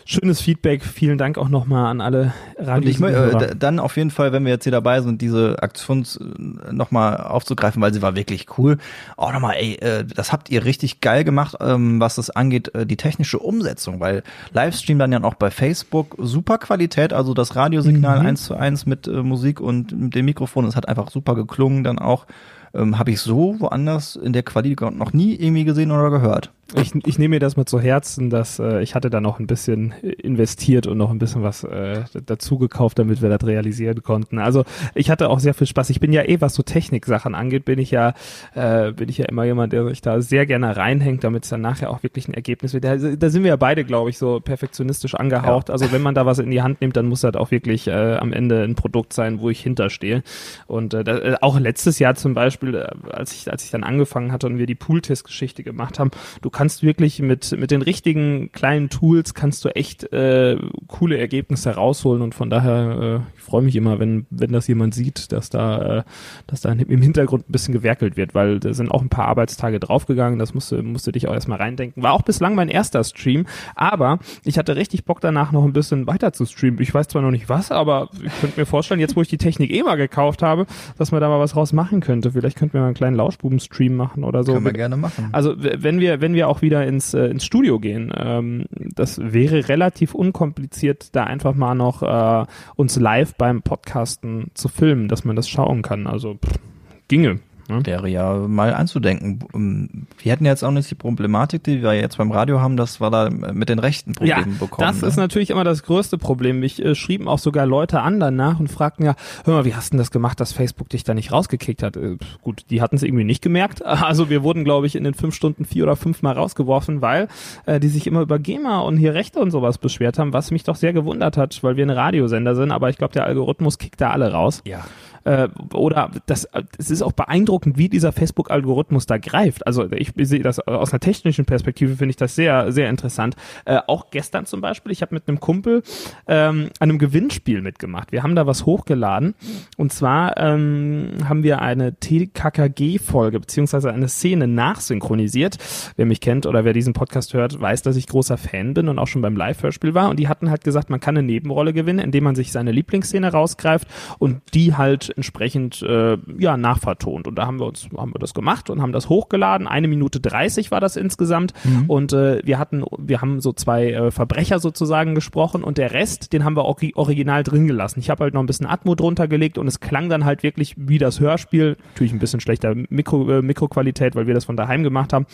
[0.07, 0.83] schönes Feedback.
[0.83, 3.39] Vielen Dank auch nochmal an alle Und ich mö- Radio.
[3.49, 7.17] äh, dann auf jeden Fall, wenn wir jetzt hier dabei sind, diese Aktion äh, nochmal
[7.17, 8.77] aufzugreifen, weil sie war wirklich cool.
[9.17, 12.85] Auch nochmal, ey, äh, das habt ihr richtig geil gemacht, ähm, was das angeht, äh,
[12.85, 18.19] die technische Umsetzung, weil Livestream dann ja auch bei Facebook super Qualität, also das Radiosignal
[18.19, 21.83] eins zu eins mit äh, Musik und mit dem Mikrofon, es hat einfach super geklungen,
[21.83, 22.25] dann auch.
[22.73, 26.51] Ähm, Habe ich so woanders in der Qualität noch nie irgendwie gesehen oder gehört.
[26.75, 29.47] Ich, ich nehme mir das mal zu Herzen, dass äh, ich hatte da noch ein
[29.47, 34.39] bisschen investiert und noch ein bisschen was äh, dazu gekauft, damit wir das realisieren konnten.
[34.39, 35.89] Also ich hatte auch sehr viel Spaß.
[35.89, 38.13] Ich bin ja eh, was so Techniksachen angeht, bin ich ja
[38.53, 41.61] äh, bin ich ja immer jemand, der sich da sehr gerne reinhängt, damit es dann
[41.61, 42.83] nachher auch wirklich ein Ergebnis wird.
[42.83, 45.69] Da, da sind wir ja beide, glaube ich, so perfektionistisch angehaucht.
[45.69, 48.15] Also wenn man da was in die Hand nimmt, dann muss das auch wirklich äh,
[48.17, 50.23] am Ende ein Produkt sein, wo ich hinterstehe.
[50.65, 53.83] Und äh, da, äh, auch letztes Jahr zum Beispiel, äh, als ich als ich dann
[53.83, 58.51] angefangen hatte und wir die Pooltest-Geschichte gemacht haben, du kannst wirklich mit mit den richtigen
[58.51, 63.75] kleinen Tools kannst du echt äh, coole Ergebnisse rausholen und von daher äh, freue mich
[63.75, 66.03] immer, wenn wenn das jemand sieht, dass da äh,
[66.47, 69.79] dass da im Hintergrund ein bisschen gewerkelt wird, weil da sind auch ein paar Arbeitstage
[69.79, 72.03] draufgegangen, das musste musste dich auch erstmal reindenken.
[72.03, 76.07] War auch bislang mein erster Stream, aber ich hatte richtig Bock danach noch ein bisschen
[76.07, 76.81] weiter zu streamen.
[76.81, 79.37] Ich weiß zwar noch nicht was, aber ich könnte mir vorstellen, jetzt wo ich die
[79.37, 80.65] Technik eh mal gekauft habe,
[80.97, 82.31] dass man da mal was raus machen könnte.
[82.31, 84.53] Vielleicht könnten wir mal einen kleinen Lauschbuben-Stream machen oder so.
[84.53, 85.29] Können wir gerne machen.
[85.31, 89.69] also wenn wir wenn wir auch wieder ins äh, ins Studio gehen, ähm, das wäre
[89.69, 95.35] relativ unkompliziert, da einfach mal noch äh, uns live beim Podcasten zu filmen, dass man
[95.35, 96.07] das schauen kann.
[96.07, 96.59] Also pff,
[97.07, 97.39] ginge.
[97.67, 97.85] Ne?
[97.85, 99.39] Wäre ja mal anzudenken.
[99.53, 103.01] Ähm, Wir hätten jetzt auch nicht die Problematik, die wir jetzt beim Radio haben, dass
[103.01, 104.87] wir da mit den Rechten Problemen bekommen.
[104.87, 105.07] das ne?
[105.07, 106.59] ist natürlich immer das größte Problem.
[106.59, 109.87] Mich äh, schrieben auch sogar Leute an danach und fragten ja, hör mal, wie hast
[109.87, 111.97] du denn das gemacht, dass Facebook dich da nicht rausgekickt hat?
[111.97, 113.83] Äh, gut, die hatten es irgendwie nicht gemerkt.
[114.07, 117.27] Also wir wurden, glaube ich, in den fünf Stunden vier oder fünf Mal rausgeworfen, weil
[117.65, 120.63] äh, die sich immer über GEMA und hier Rechte und sowas beschwert haben, was mich
[120.63, 123.99] doch sehr gewundert hat, weil wir ein Radiosender sind, aber ich glaube, der Algorithmus kickt
[123.99, 124.61] da alle raus.
[124.65, 124.85] ja.
[125.27, 129.67] Äh, oder das, es ist auch beeindruckend, wie dieser Facebook-Algorithmus da greift.
[129.67, 133.35] Also ich sehe das aus einer technischen Perspektive finde ich das sehr, sehr interessant.
[133.65, 135.83] Äh, auch gestern zum Beispiel, ich habe mit einem Kumpel
[136.27, 138.13] ähm, einem Gewinnspiel mitgemacht.
[138.13, 139.35] Wir haben da was hochgeladen
[139.75, 145.57] und zwar ähm, haben wir eine TKKG-Folge beziehungsweise eine Szene nachsynchronisiert.
[145.97, 148.97] Wer mich kennt oder wer diesen Podcast hört, weiß, dass ich großer Fan bin und
[148.97, 150.09] auch schon beim Live-Hörspiel war.
[150.09, 153.29] Und die hatten halt gesagt, man kann eine Nebenrolle gewinnen, indem man sich seine Lieblingsszene
[153.29, 157.27] rausgreift und die halt entsprechend äh, ja nachvertont.
[157.27, 159.67] Und da haben wir uns haben wir das gemacht und haben das hochgeladen.
[159.67, 161.53] Eine Minute 30 war das insgesamt.
[161.87, 166.31] Und äh, wir hatten wir haben so zwei äh, Verbrecher sozusagen gesprochen und der Rest,
[166.33, 167.99] den haben wir ori original drin gelassen.
[167.99, 170.75] Ich habe halt noch ein bisschen Atmo drunter gelegt und es klang dann halt wirklich
[170.77, 171.77] wie das Hörspiel.
[171.93, 175.25] Natürlich ein bisschen schlechter Mikro, äh, Mikroqualität, weil wir das von daheim gemacht haben.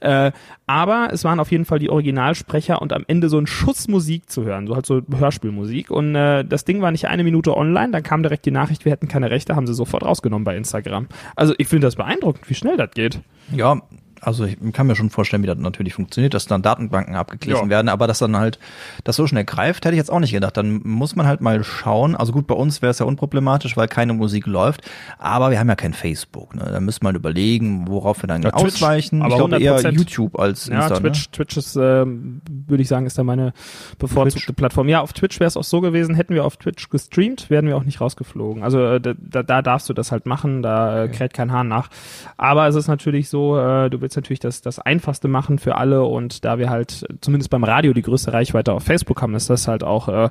[0.00, 0.32] Äh,
[0.66, 4.28] aber es waren auf jeden Fall die Originalsprecher und am Ende so ein Schuss Musik
[4.28, 5.90] zu hören, so halt so Hörspielmusik.
[5.90, 8.92] Und äh, das Ding war nicht eine Minute online, dann kam direkt die Nachricht, wir
[8.92, 11.08] hätten keine Rechte, haben sie sofort rausgenommen bei Instagram.
[11.36, 13.20] Also ich finde das beeindruckend, wie schnell das geht.
[13.52, 13.82] Ja,
[14.20, 17.68] also ich kann mir schon vorstellen, wie das natürlich funktioniert, dass dann Datenbanken abgeglichen Ja.
[17.70, 18.58] werden, aber dass dann halt
[19.04, 20.56] das so schnell greift, hätte ich jetzt auch nicht gedacht.
[20.56, 22.14] Dann muss man halt mal schauen.
[22.16, 24.82] Also gut, bei uns wäre es ja unproblematisch, weil keine Musik läuft,
[25.18, 26.54] aber wir haben ja kein Facebook.
[26.54, 26.68] Ne?
[26.72, 29.22] Da müssen wir mal überlegen, worauf wir dann Ja, Twitch, ausweichen.
[29.22, 29.90] aber ich glaube eher 100%.
[29.92, 31.00] YouTube als Ja, Insta.
[31.00, 33.52] Twitch, Twitch ist, ähm, würde ich sagen, ist da meine
[33.98, 34.56] bevorzugte Twitch.
[34.56, 34.88] Plattform.
[34.88, 37.76] Ja, auf Twitch wäre es auch so gewesen, hätten wir auf Twitch gestreamt, wären wir
[37.76, 38.62] auch nicht rausgeflogen.
[38.62, 41.68] Also äh, da, da, da darfst du das halt machen, da äh, kräht kein Hahn
[41.68, 41.88] nach.
[42.36, 46.02] Aber es ist natürlich so, äh, du willst natürlich das, das Einfachste machen für alle.
[46.02, 49.68] Und da wir halt zumindest beim Radio die größte Reichweite auf Facebook haben, ist das
[49.68, 50.30] halt auch äh,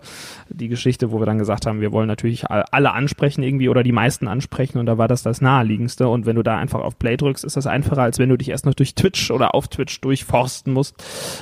[0.49, 3.83] die Geschichte, wo wir dann gesagt haben, wir wollen natürlich all- alle ansprechen irgendwie oder
[3.83, 4.79] die meisten ansprechen.
[4.79, 6.07] Und da war das das naheliegendste.
[6.07, 8.49] Und wenn du da einfach auf Play drückst, ist das einfacher, als wenn du dich
[8.49, 10.95] erst noch durch Twitch oder auf Twitch durchforsten musst.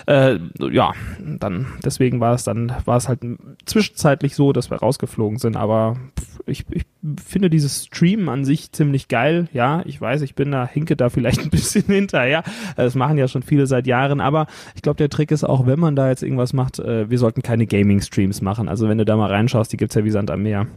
[0.08, 3.22] Äh, ja, dann deswegen war es dann war es halt
[3.66, 5.98] zwischenzeitlich so, dass wir rausgeflogen sind, aber
[6.46, 6.84] ich, ich
[7.24, 9.48] finde dieses Streamen an sich ziemlich geil.
[9.54, 12.44] Ja, ich weiß, ich bin da hinke da vielleicht ein bisschen hinterher her.
[12.76, 15.80] Das machen ja schon viele seit Jahren, aber ich glaube, der Trick ist auch, wenn
[15.80, 18.68] man da jetzt irgendwas macht, äh, wir sollten keine Gaming-Streams machen.
[18.68, 20.68] Also wenn du da mal reinschaust, die gibt's ja wie Sand am Meer.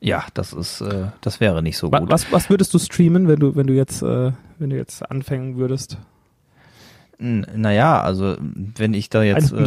[0.00, 2.10] Ja, das ist, äh, das wäre nicht so gut.
[2.10, 5.56] Was, was würdest du streamen, wenn du, wenn du jetzt, äh, wenn du jetzt anfangen
[5.56, 5.96] würdest?
[7.18, 9.52] N- Naja, also wenn ich da jetzt.
[9.52, 9.60] Ein.
[9.60, 9.64] Äh,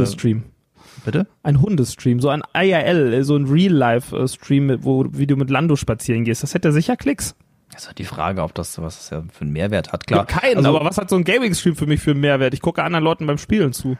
[1.03, 1.27] bitte?
[1.43, 6.23] Ein Hundestream, so ein IRL, äh, so ein Real-Life-Stream, wo wie du mit Lando spazieren
[6.23, 6.43] gehst.
[6.43, 7.35] Das hätte sicher Klicks.
[7.71, 10.07] Das ist halt die Frage, ob das was das ja für einen Mehrwert hat.
[10.07, 10.25] Klar.
[10.25, 12.53] Keinen, also, aber was hat so ein Gaming-Stream für mich für einen Mehrwert?
[12.53, 13.97] Ich gucke anderen Leuten beim Spielen zu.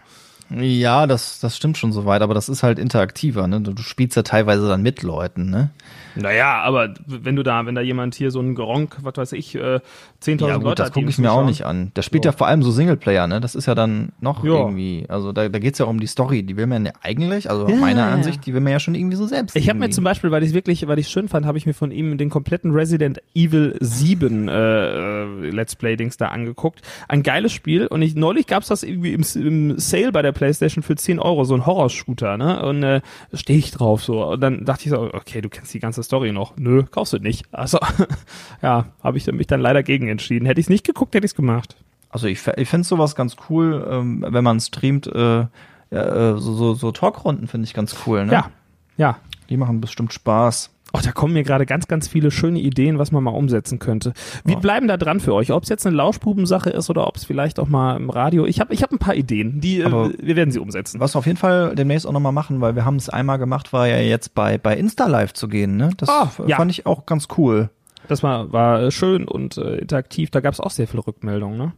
[0.50, 3.62] Ja, das, das stimmt schon soweit, aber das ist halt interaktiver, ne?
[3.62, 5.72] Du spielst ja teilweise dann mit Leuten, ne?
[6.18, 9.56] Naja, aber wenn du da, wenn da jemand hier so ein Gronk, was weiß ich,
[9.56, 9.82] äh,
[10.24, 11.92] 10.000 Ja, gut, Leute das gucke ich mir auch nicht an.
[11.96, 12.30] Der spielt So.
[12.30, 13.42] ja vor allem so Singleplayer, ne?
[13.42, 14.52] Das ist ja dann noch Ja.
[14.54, 17.68] irgendwie, also da, da geht's ja um die Story, die will man ja eigentlich, also
[17.68, 18.14] Ja, meiner ja.
[18.14, 19.58] Ansicht, die will man ja schon irgendwie so selbst.
[19.58, 21.74] Ich habe mir zum Beispiel, weil ich wirklich, weil ich schön fand, habe ich mir
[21.74, 26.82] von ihm den kompletten Resident Evil 7 äh, äh, Let's Play Dings da angeguckt.
[27.10, 30.84] Ein geiles Spiel und ich neulich gab's das irgendwie im, im Sale bei der PlayStation
[30.84, 32.64] für 10 Euro, so ein Horror-Shooter, ne?
[32.64, 33.02] Und äh,
[33.34, 34.24] stehe ich drauf so.
[34.24, 36.56] Und dann dachte ich so, okay, du kennst die ganze Story noch.
[36.58, 37.46] Nö, kaufst du nicht.
[37.52, 37.80] Also
[38.62, 40.46] ja, habe ich mich dann leider gegen entschieden.
[40.46, 41.76] Hätte ich nicht geguckt, hätte ich's gemacht.
[42.10, 45.48] Also ich, ich finde sowas ganz cool, ähm, wenn man streamt, äh,
[45.90, 48.32] äh, so, so, so Talkrunden finde ich ganz cool, ne?
[48.32, 48.52] Ja,
[48.98, 49.18] ja.
[49.50, 50.75] Die machen bestimmt Spaß.
[50.96, 54.14] Oh, da kommen mir gerade ganz, ganz viele schöne Ideen, was man mal umsetzen könnte.
[54.46, 54.60] Wir Ja.
[54.60, 57.60] bleiben da dran für euch, ob es jetzt eine Lauschbubensache ist oder ob es vielleicht
[57.60, 58.46] auch mal im Radio.
[58.46, 61.00] Ich habe ich hab ein paar Ideen, die äh, Aber- wir werden sie umsetzen.
[61.00, 63.74] Was wir auf jeden Fall demnächst auch nochmal machen, weil wir haben es einmal gemacht,
[63.74, 65.90] war ja jetzt bei, bei Insta Live zu gehen, ne?
[65.98, 66.56] Das f- ja.
[66.58, 67.70] fand ich auch ganz cool.
[68.08, 70.30] Das war, war äh, schön und äh, interaktiv.
[70.30, 71.58] Da gab es auch sehr viele Rückmeldungen.
[71.58, 71.74] Ne?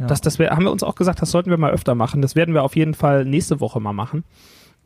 [0.00, 0.06] Ja.
[0.06, 2.22] Das, das wär, haben wir uns auch gesagt, das sollten wir mal öfter machen.
[2.22, 4.24] Das werden wir auf jeden Fall nächste Woche mal machen.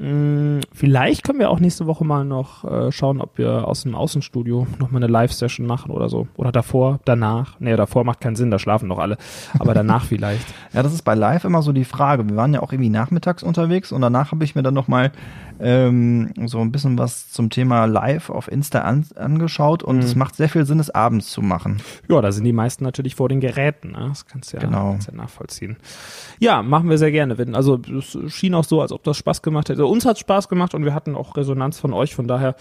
[0.00, 3.94] Mm, Vielleicht können wir auch nächste Woche mal noch äh, schauen, ob wir aus dem
[3.94, 6.26] Außenstudio noch mal eine Live-Session machen oder so.
[6.36, 7.56] Oder davor, danach.
[7.60, 9.18] Nee, davor macht keinen Sinn, da schlafen noch alle.
[9.58, 10.46] Aber danach vielleicht.
[10.72, 12.26] Ja, das ist bei Live immer so die Frage.
[12.26, 15.12] Wir waren ja auch irgendwie nachmittags unterwegs und danach habe ich mir dann nochmal
[15.62, 20.03] ähm, so ein bisschen was zum Thema Live auf Insta an, angeschaut und Mhm.
[20.03, 21.83] es macht sehr viel Sinn, es abends zu machen.
[22.09, 23.92] Ja, da sind die meisten natürlich vor den Geräten.
[23.92, 24.07] Ne?
[24.09, 24.92] Das kannst du ja, Genau.
[24.92, 25.77] kannst ja nachvollziehen.
[26.38, 27.37] Ja, machen wir sehr gerne.
[27.55, 29.83] Also es schien auch so, als ob das Spaß gemacht hätte.
[29.83, 32.14] Also, uns hat Spaß gemacht und wir hatten auch Resonanz von euch.
[32.14, 32.55] Von daher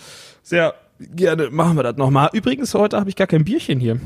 [0.43, 2.29] sehr gerne machen wir das nochmal.
[2.33, 3.99] Übrigens, heute habe ich gar kein Bierchen hier.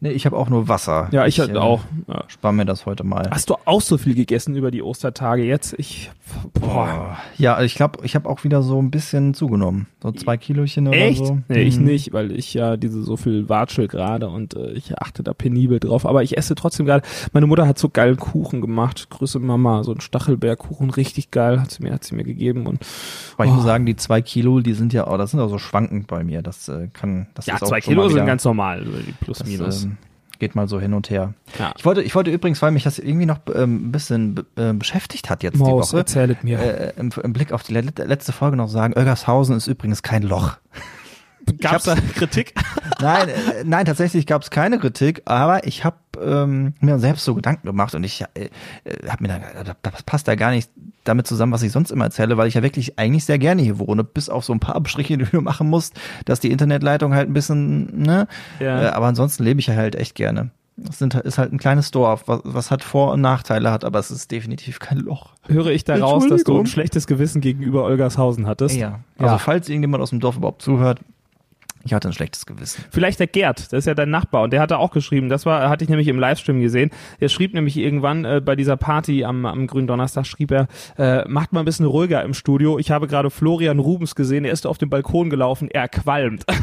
[0.00, 1.08] Nee, ich habe auch nur Wasser.
[1.12, 1.80] Ja, ich, hatte äh, auch.
[2.08, 2.24] Ja.
[2.28, 3.28] Spar mir das heute mal.
[3.30, 5.74] Hast du auch so viel gegessen über die Ostertage jetzt?
[5.78, 6.10] Ich,
[6.52, 7.16] boah.
[7.36, 9.86] Ja, ich glaube, ich habe auch wieder so ein bisschen zugenommen.
[10.02, 11.18] So zwei Kilochen oder Echt?
[11.24, 11.38] so.
[11.48, 11.84] Nee, ich Mhm.
[11.86, 15.80] nicht, weil ich ja diese so viel watschel gerade und äh, ich achte da penibel
[15.80, 16.06] drauf.
[16.06, 17.06] Aber ich esse trotzdem gerade.
[17.32, 19.08] Meine Mutter hat so geilen Kuchen gemacht.
[19.10, 22.66] Grüße Mama, so ein Stachelbeerkuchen, richtig geil, hat sie mir, hat sie mir gegeben.
[22.66, 22.80] Und
[23.36, 23.54] Aber ich Oh.
[23.54, 26.24] muss sagen, die zwei Kilo, die sind ja, oh, das sind auch so schwankend bei
[26.24, 26.42] mir.
[26.42, 28.84] Das äh, kann, das ja, ist auch zwei Kilo sind ganz normal,
[29.20, 29.84] plus das, minus.
[29.84, 29.96] ähm,
[30.44, 31.32] geht mal so hin und her.
[31.58, 31.72] ja.
[31.78, 35.30] Ich wollte, ich wollte übrigens, weil mich das irgendwie noch ähm, ein bisschen äh, beschäftigt
[35.30, 36.58] hat jetzt Maus, die Woche, erzählet mir.
[36.58, 40.22] äh, im, im Blick auf die le letzte Folge noch sagen, Oelgershausen ist übrigens kein
[40.22, 40.58] Loch.
[41.60, 42.54] Gab's da hab's- Kritik?
[43.00, 43.32] Nein, äh,
[43.64, 47.94] nein, tatsächlich gab es keine Kritik, aber ich habe ähm, mir selbst so Gedanken gemacht
[47.94, 48.48] und ich äh,
[48.84, 50.70] äh, habe mir dann gedacht, das passt ja gar nicht
[51.04, 53.78] damit zusammen, was ich sonst immer erzähle, weil ich ja wirklich eigentlich sehr gerne hier
[53.78, 57.28] wohne, bis auf so ein paar Abstriche, die du machen musst, dass die Internetleitung halt
[57.28, 58.26] ein bisschen, ne?
[58.60, 58.82] Ja.
[58.82, 60.50] Äh, aber ansonsten lebe ich ja halt echt gerne.
[60.88, 64.00] Es sind, ist halt ein kleines Dorf, was, was hat Vor- und Nachteile hat, aber
[64.00, 65.34] es ist definitiv kein Loch.
[65.46, 68.74] Höre ich daraus, dass du ein schlechtes Gewissen gegenüber Olgershausen hattest?
[68.74, 68.98] Ja.
[69.16, 69.38] Also Ja.
[69.38, 70.98] falls irgendjemand aus dem Dorf überhaupt zuhört,
[71.84, 72.84] ich hatte ein schlechtes Gewissen.
[72.90, 75.68] Vielleicht der Gerd, das ist ja dein Nachbar und der hatte auch geschrieben, das war,
[75.68, 79.46] hatte ich nämlich im Livestream gesehen, der schrieb nämlich irgendwann äh, bei dieser Party am,
[79.46, 80.66] am grünen Donnerstag, schrieb er,
[80.98, 84.52] äh, macht mal ein bisschen ruhiger im Studio, ich habe gerade Florian Rubens gesehen, er
[84.52, 86.44] ist auf den Balkon gelaufen, er qualmt.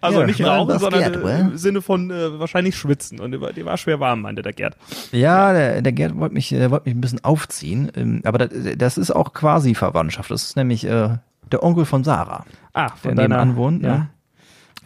[0.00, 3.40] also Ja, nicht rauchen, sondern Gerd, äh, im Sinne von äh, wahrscheinlich schwitzen und der
[3.40, 4.76] war- schwer warm, meinte der Gerd.
[5.12, 8.50] Ja, der, der Gerd wollte mich, der wollte mich ein bisschen aufziehen, ähm, aber das,
[8.76, 10.30] das ist auch quasi Verwandtschaft.
[10.30, 11.16] Das ist nämlich äh,
[11.54, 13.82] der Onkel von Sarah, Ah, der von deiner, nebenan wohnt.
[13.82, 14.08] ja, Ne?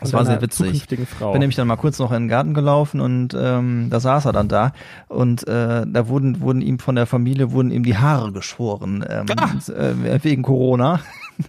[0.00, 0.86] Das war sehr witzig.
[1.18, 1.32] Frau.
[1.32, 4.32] Bin nämlich dann mal kurz noch in den Garten gelaufen und ähm, da saß er
[4.32, 4.72] dann da
[5.08, 9.26] und äh, da wurden wurden ihm von der Familie wurden ihm die Haare geschoren ähm,
[9.26, 11.00] äh, wegen Corona.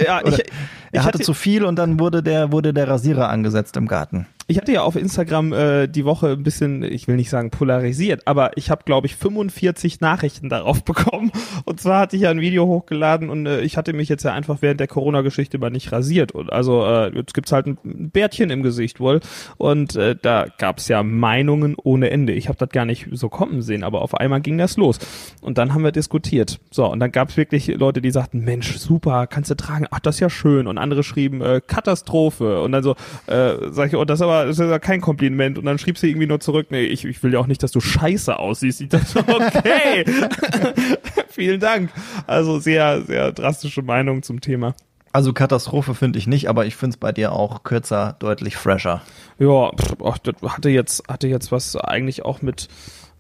[0.04, 0.44] ja, ich,
[0.92, 3.88] er ich hatte hatte, zu viel und dann wurde der wurde der Rasierer angesetzt im
[3.88, 4.28] Garten.
[4.50, 8.26] Ich hatte ja auf Instagram äh, die Woche ein bisschen, ich will nicht sagen polarisiert,
[8.26, 11.32] aber ich habe, glaube ich, 45 Nachrichten darauf bekommen.
[11.66, 14.34] Und zwar hatte ich ja ein Video hochgeladen und äh, ich hatte mich jetzt ja
[14.34, 16.32] einfach während der Corona-Geschichte mal nicht rasiert.
[16.32, 19.20] Und also äh, jetzt gibt's halt ein Bärtchen im Gesicht wohl.
[19.58, 22.34] Und äh, da gab's ja Meinungen ohne Ende.
[22.34, 24.98] Ich habe das gar nicht so kommen sehen, aber auf einmal ging das los.
[25.42, 26.60] Und dann haben wir diskutiert.
[26.72, 30.16] So, und dann gab's wirklich Leute, die sagten, Mensch, super, kannst du tragen, ach, das
[30.16, 30.66] ist ja schön.
[30.66, 32.96] Und andere schrieben äh, Katastrophe und dann so
[33.28, 35.98] äh, sag ich, oh, das ist aber das ist aber kein Kompliment und dann schrieb
[35.98, 38.82] sie irgendwie nur zurück, nee, ich, ich will ja auch nicht, dass du scheiße aussiehst.
[38.82, 40.06] Ich dachte, okay,
[41.30, 41.92] vielen Dank.
[42.28, 44.76] Also sehr, sehr drastische Meinung zum Thema.
[45.12, 49.02] Also Katastrophe finde ich nicht, aber ich finde es bei dir auch kürzer, deutlich fresher.
[49.40, 52.68] Ja, pff, ach, das hatte jetzt, hatte jetzt was eigentlich auch mit,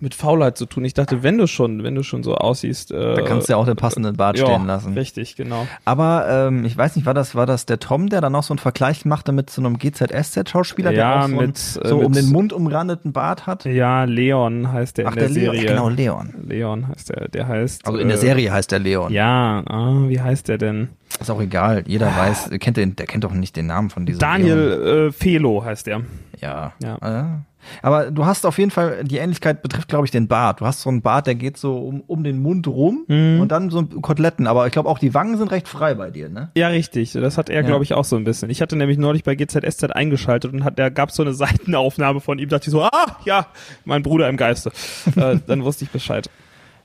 [0.01, 0.85] mit Faulheit zu tun.
[0.85, 3.57] Ich dachte, wenn du schon, wenn du schon so aussiehst, äh, Da kannst du ja
[3.57, 4.93] auch den passenden Bart ja, stehen lassen.
[4.93, 5.67] Richtig, genau.
[5.85, 8.53] Aber ähm, ich weiß nicht, war das, war das der Tom, der dann noch so
[8.53, 11.51] einen Vergleich machte mit so einem GZSZ-Schauspieler, der Ja, auch so, mit, einen,
[11.85, 13.65] äh, so um mit- den Mund umrandeten Bart hat?
[13.65, 15.69] Ja, Leon heißt der Ach, in der, der Leon, Serie.
[15.69, 16.33] genau, Leon.
[16.47, 17.85] Leon heißt der, der heißt.
[17.85, 19.11] Also in der äh, Serie heißt der Leon.
[19.11, 20.89] Ja, ah, wie heißt der denn?
[21.19, 24.19] Ist auch egal, jeder weiß, kennt den, der kennt doch nicht den Namen von diesem
[24.21, 24.31] Leon.
[24.31, 26.01] Daniel äh, Felo heißt der.
[26.39, 26.73] Ja.
[26.81, 27.43] Ja.
[27.81, 30.61] Aber du hast auf jeden Fall, die Ähnlichkeit betrifft, glaube ich, den Bart.
[30.61, 33.39] Du hast so einen Bart, der geht so um, um den Mund rum Mhm.
[33.41, 34.47] und dann so Koteletten.
[34.47, 36.51] Aber ich glaube, auch die Wangen sind recht frei bei dir, ne?
[36.55, 37.13] Ja, richtig.
[37.13, 37.67] Das hat er, Ja.
[37.67, 38.49] glaube ich, auch so ein bisschen.
[38.49, 41.33] Ich hatte nämlich neulich bei GZSZ eingeschaltet und hat, da gab es so eine
[41.69, 42.49] Seitenaufnahme von ihm.
[42.49, 43.47] Dachte ich so, ah, ja,
[43.85, 44.71] mein Bruder im Geiste.
[45.15, 46.29] äh, dann wusste ich Bescheid.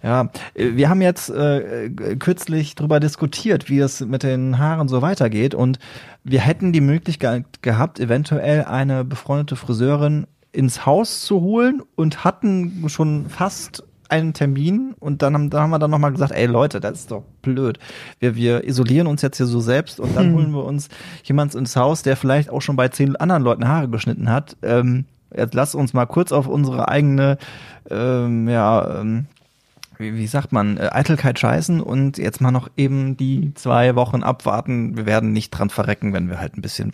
[0.03, 5.55] Ja, wir haben jetzt äh, kürzlich drüber diskutiert, wie es mit den Haaren so weitergeht
[5.55, 5.79] und
[6.25, 12.89] wir hätten die Möglichkeit gehabt, eventuell eine befreundete Friseurin ins Haus zu holen und hatten
[12.89, 16.81] schon fast einen Termin und dann haben, da haben wir dann nochmal gesagt, ey Leute,
[16.81, 17.79] das ist doch blöd.
[18.21, 20.89] Wir, wir isolieren uns jetzt hier so selbst und dann holen wir uns
[21.25, 24.57] jemanden ins Haus, der vielleicht auch schon bei zehn anderen Leuten Haare geschnitten hat.
[24.63, 27.39] Ähm, jetzt lass uns mal kurz auf unsere eigene,
[27.91, 29.27] ähm, ja, ähm,
[29.99, 34.23] wie, wie sagt man, äh, Eitelkeit scheißen und jetzt mal noch eben die zwei Wochen
[34.23, 34.97] abwarten.
[34.97, 36.93] Wir werden nicht dran verrecken, wenn wir halt ein bisschen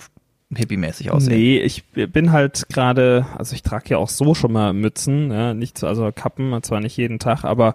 [0.55, 1.37] hippie-mäßig aussehen.
[1.39, 5.55] Nee, ich bin halt gerade, also ich trage ja auch so schon mal Mützen, ja,
[5.55, 7.75] nicht so- also Kappen, zwar nicht jeden Tag, aber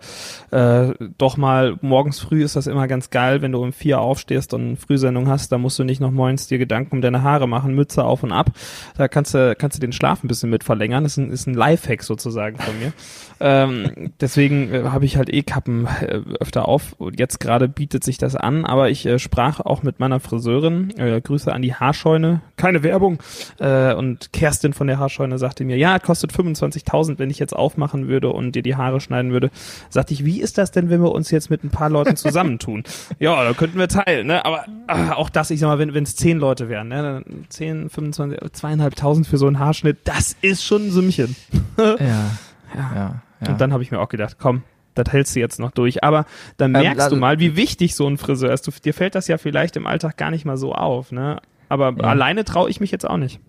[0.51, 4.53] äh, doch mal morgens früh ist das immer ganz geil, wenn du um vier aufstehst
[4.53, 7.47] und eine Frühsendung hast, da musst du nicht noch morgens dir Gedanken um deine Haare
[7.47, 8.51] machen, Mütze auf und ab.
[8.97, 11.03] Da kannst du, kannst du den Schlaf ein bisschen mit verlängern.
[11.03, 12.91] Das ist ein, ist ein Lifehack sozusagen von mir.
[13.39, 16.93] ähm, deswegen äh, habe ich halt eh Kappen äh, öfter auf.
[16.97, 20.91] Und jetzt gerade bietet sich das an, aber ich äh, sprach auch mit meiner Friseurin,
[20.97, 23.19] äh, Grüße an die Haarscheune, keine Werbung.
[23.59, 27.55] Äh, und Kerstin von der Haarscheune sagte mir, ja, es kostet 25.000, wenn ich jetzt
[27.55, 29.51] aufmachen würde und dir die Haare schneiden würde.
[29.89, 32.83] Sagte ich, wie ist das denn, wenn wir uns jetzt mit ein paar Leuten zusammentun?
[33.19, 34.43] ja, da könnten wir teilen, ne?
[34.45, 37.03] Aber äh, auch das, ich sag mal, wenn es zehn Leute wären, ne?
[37.23, 41.35] Dann 10, 25, zweieinhalbtausend für so einen Haarschnitt, das ist schon ein Sümmchen.
[41.77, 42.31] Ja,
[42.75, 43.49] ja, ja.
[43.51, 44.63] Und dann habe ich mir auch gedacht, komm,
[44.95, 46.03] das hältst du jetzt noch durch.
[46.03, 46.25] Aber
[46.57, 48.65] dann Ähm, merkst also- du mal, wie wichtig so ein Friseur ist.
[48.67, 51.39] Du, dir fällt das ja vielleicht im Alltag gar nicht mal so auf, ne?
[51.69, 52.03] Aber Ja.
[52.09, 53.39] alleine traue ich mich jetzt auch nicht.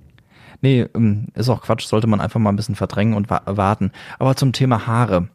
[0.63, 3.93] Nee, ähm, ist auch Quatsch, sollte man einfach mal ein bisschen verdrängen und wa warten.
[4.19, 5.29] Aber zum Thema Haare.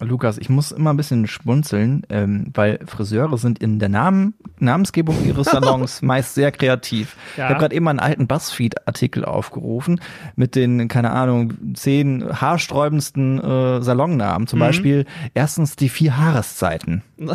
[0.00, 5.24] Lukas, ich muss immer ein bisschen schmunzeln, ähm, weil Friseure sind in der Namen Namensgebung
[5.24, 7.16] ihres Salons meist sehr kreativ.
[7.36, 7.44] Ja.
[7.44, 10.00] Ich habe gerade eben einen alten Buzzfeed-Artikel aufgerufen
[10.34, 14.48] mit den, keine Ahnung, zehn haarsträubendsten äh, Salonnamen.
[14.48, 17.02] Zum Beispiel erstens die vier Haareszeiten.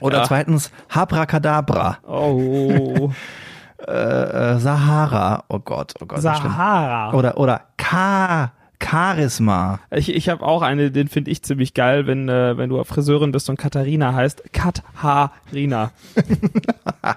[0.00, 0.24] Oder Ja.
[0.24, 3.12] zweitens Habracadabra, Oh,
[3.86, 3.92] äh,
[4.54, 6.20] äh, Sahara, oh Gott, oh Gott.
[6.20, 7.12] Sahara.
[7.14, 9.80] Oder, oder K, Charisma.
[9.90, 13.32] Ich, ich habe auch eine, den finde ich ziemlich geil, wenn, äh, wenn du Friseurin
[13.32, 14.52] bist und Katharina heißt.
[14.52, 15.90] Katharina.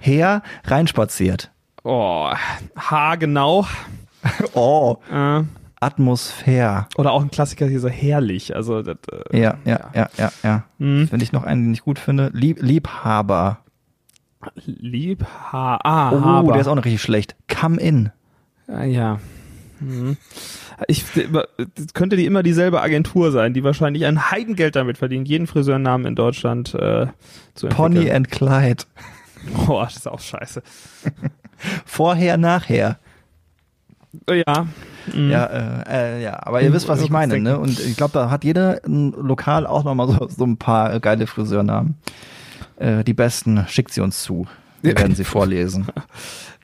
[0.00, 1.50] Her reinspaziert.
[1.84, 2.30] Oh,
[2.76, 3.66] H genau.
[4.54, 5.42] Oh, Äh,
[5.80, 6.86] Atmosphäre.
[6.96, 8.54] oder auch ein Klassiker hier so herrlich.
[8.54, 8.98] Also das,
[9.32, 10.62] äh, Ja, ja, ja, ja, ja.
[10.78, 11.08] Hm.
[11.10, 13.58] Wenn ich noch einen, den ich gut finde, Lieb, Liebhaber.
[14.64, 17.36] Lieb ha ah, Oh, der ist auch noch richtig schlecht.
[17.48, 18.10] Come in.
[18.68, 19.18] Ah, ja.
[19.78, 20.16] Hm.
[20.88, 21.04] Ich,
[21.74, 26.06] das könnte die immer dieselbe Agentur sein, die wahrscheinlich ein Heidengeld damit verdient, jeden Friseurnamen
[26.06, 27.06] in Deutschland äh,
[27.54, 28.16] zu Pony entwickeln.
[28.16, 28.84] and Clyde.
[29.68, 30.62] Oh, das ist auch scheiße.
[31.84, 32.98] Vorher, nachher.
[34.28, 34.66] Äh, Ja.
[35.12, 35.30] Mhm.
[35.30, 37.58] Ja, äh, äh, ja, aber ihr Mhm, wisst, was ich meine, ne?
[37.58, 41.26] Und ich glaube, da hat jeder ein Lokal auch nochmal so, so ein paar geile
[41.26, 41.96] Friseurnamen.
[42.82, 44.46] Äh, die besten schickt sie uns zu.
[44.82, 45.86] Wir werden sie vorlesen.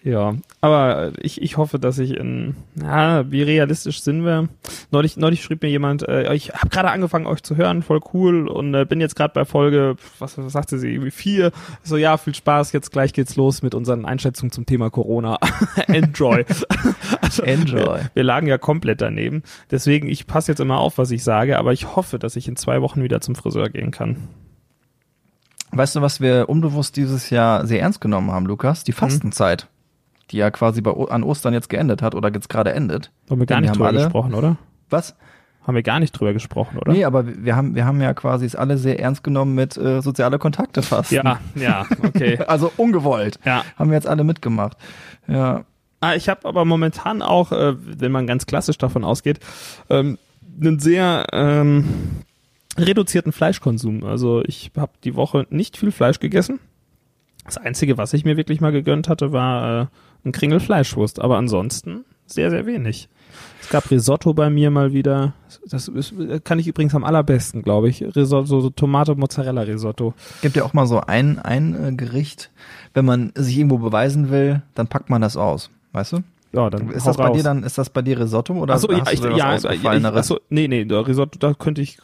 [0.04, 4.48] Ja, aber ich, ich hoffe, dass ich in, ja, wie realistisch sind wir?
[4.92, 8.46] Neulich, neulich schrieb mir jemand, äh, ich habe gerade angefangen, euch zu hören, voll cool
[8.46, 11.50] und äh, bin jetzt gerade bei Folge, was, was sagte sie, irgendwie vier.
[11.82, 15.36] So, ja, viel Spaß, jetzt gleich geht's los mit unseren Einschätzungen zum Thema Corona.
[15.88, 16.44] Enjoy.
[17.20, 17.98] also, Enjoy.
[17.98, 19.42] Wir, wir lagen ja komplett daneben.
[19.72, 22.54] Deswegen, ich passe jetzt immer auf, was ich sage, aber ich hoffe, dass ich in
[22.54, 24.28] zwei Wochen wieder zum Friseur gehen kann.
[25.78, 28.80] Weißt du, was wir unbewusst dieses Jahr sehr ernst genommen haben, Lukas?
[28.80, 28.84] Mhm.
[28.86, 29.68] Die Fastenzeit,
[30.32, 33.12] die ja quasi bei, an Ostern jetzt geendet hat oder jetzt gerade endet.
[33.30, 34.56] Haben wir gar Denn wir nicht haben drüber alle- gesprochen, oder?
[34.90, 35.14] Was?
[35.64, 36.92] Haben wir gar nicht drüber gesprochen, oder?
[36.92, 40.00] Nee, aber wir haben, wir haben ja quasi es alle sehr ernst genommen mit äh,
[40.02, 41.12] soziale Kontakte fast.
[41.12, 42.38] Ja, ja, okay.
[42.48, 43.38] also ungewollt.
[43.44, 43.62] Ja.
[43.76, 44.76] Haben wir jetzt alle mitgemacht.
[45.28, 45.64] Ja.
[46.00, 49.38] Ah, ich habe aber momentan auch, äh, wenn man ganz klassisch davon ausgeht,
[49.90, 50.18] ähm,
[50.60, 51.84] einen sehr ähm,
[52.86, 54.04] reduzierten Fleischkonsum.
[54.04, 56.60] Also ich habe die Woche nicht viel Fleisch gegessen.
[57.44, 59.86] Das Einzige, was ich mir wirklich mal gegönnt hatte, war äh,
[60.24, 61.20] ein Kringel Fleischwurst.
[61.20, 63.08] Aber ansonsten sehr, sehr wenig.
[63.60, 65.34] Es gab Risotto bei mir mal wieder.
[65.66, 66.14] Das ist,
[66.44, 68.02] kann ich übrigens am allerbesten, glaube ich.
[68.02, 70.14] Risotto, so Tomate, Mozzarella Risotto.
[70.42, 72.50] Gibt ja auch mal so ein, ein äh, Gericht,
[72.94, 75.70] wenn man sich irgendwo beweisen will, dann packt man das aus.
[75.92, 76.18] Weißt du?
[76.52, 77.36] Ja, dann Ist das bei raus.
[77.36, 79.62] dir dann, ist das bei dir Risotto oder Achso, ja, hast ich, du da was
[79.64, 81.98] ja, ich, achso, nee, nee, Risotto, da könnte ich,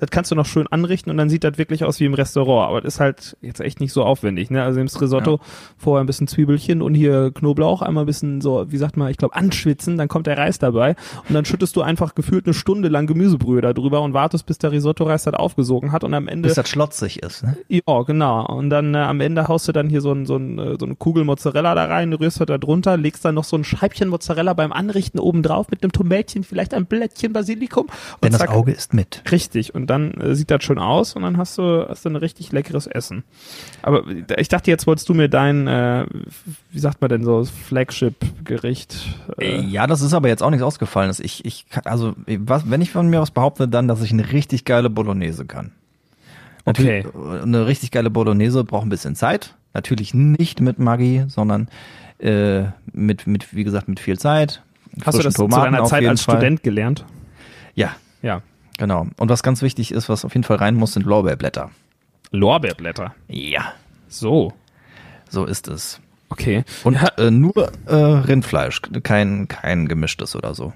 [0.00, 2.68] das kannst du noch schön anrichten und dann sieht das wirklich aus wie im Restaurant,
[2.68, 4.64] aber das ist halt jetzt echt nicht so aufwendig, ne?
[4.64, 5.38] Also nimmst Risotto,
[5.76, 9.16] vorher ein bisschen Zwiebelchen und hier Knoblauch, einmal ein bisschen so, wie sagt man, ich
[9.16, 10.96] glaube anschwitzen, dann kommt der Reis dabei
[11.28, 14.58] und dann schüttest du einfach gefühlt eine Stunde lang Gemüsebrühe da drüber und wartest, bis
[14.58, 17.56] der Risotto-Reis das aufgesogen hat und am Ende Bis das schlotzig ist, ne?
[17.68, 18.44] ja, genau.
[18.46, 20.84] Und dann äh, am Ende haust du dann hier so, ein, so, ein, äh, so
[20.86, 24.08] eine Kugel Mozzarella da rein, rührst halt da drunter, legst dann noch so ein Scheibchen
[24.08, 27.86] Mozzarella beim Anrichten oben drauf mit einem Tomätchen, vielleicht ein Blättchen Basilikum.
[27.86, 27.92] Und
[28.24, 29.22] Denn das zack, Auge ist mit.
[29.30, 29.74] Richtig.
[29.74, 32.52] Und dann äh, sieht das schön aus und dann hast du, hast du ein richtig
[32.52, 33.24] leckeres Essen.
[33.82, 34.04] Aber
[34.36, 36.06] ich dachte, jetzt wolltest du mir dein, äh,
[36.70, 38.96] wie sagt man denn so, Flagship-Gericht.
[39.38, 41.20] Äh, Ja, das ist aber jetzt auch nichts Ausgefallenes.
[41.20, 44.64] Ich, ich also, was, wenn ich von mir was behaupte, dann, dass ich eine richtig
[44.64, 45.72] geile Bolognese kann.
[46.64, 47.04] Okay.
[47.04, 49.54] Natürlich, Eine richtig geile Bolognese braucht ein bisschen Zeit.
[49.74, 51.68] Natürlich nicht mit Maggi, sondern
[52.20, 54.62] äh, mit, mit, wie gesagt, mit viel Zeit.
[55.04, 56.36] hast du das zu Tomaten deiner auf Zeit als Fall.
[56.36, 57.04] Student gelernt?
[57.74, 58.42] Ja, Ja.
[58.78, 59.06] genau.
[59.16, 61.70] Und was ganz wichtig ist, was auf jeden Fall rein muss, sind Lorbeerblätter.
[62.30, 63.14] Lorbeerblätter.
[63.28, 63.72] Ja,
[64.08, 64.52] So.
[65.28, 66.00] so ist es.
[66.30, 66.64] Okay.
[66.84, 67.08] Und Ja.
[67.16, 70.72] äh, nur äh, Rindfleisch, kein, kein gemischtes oder so.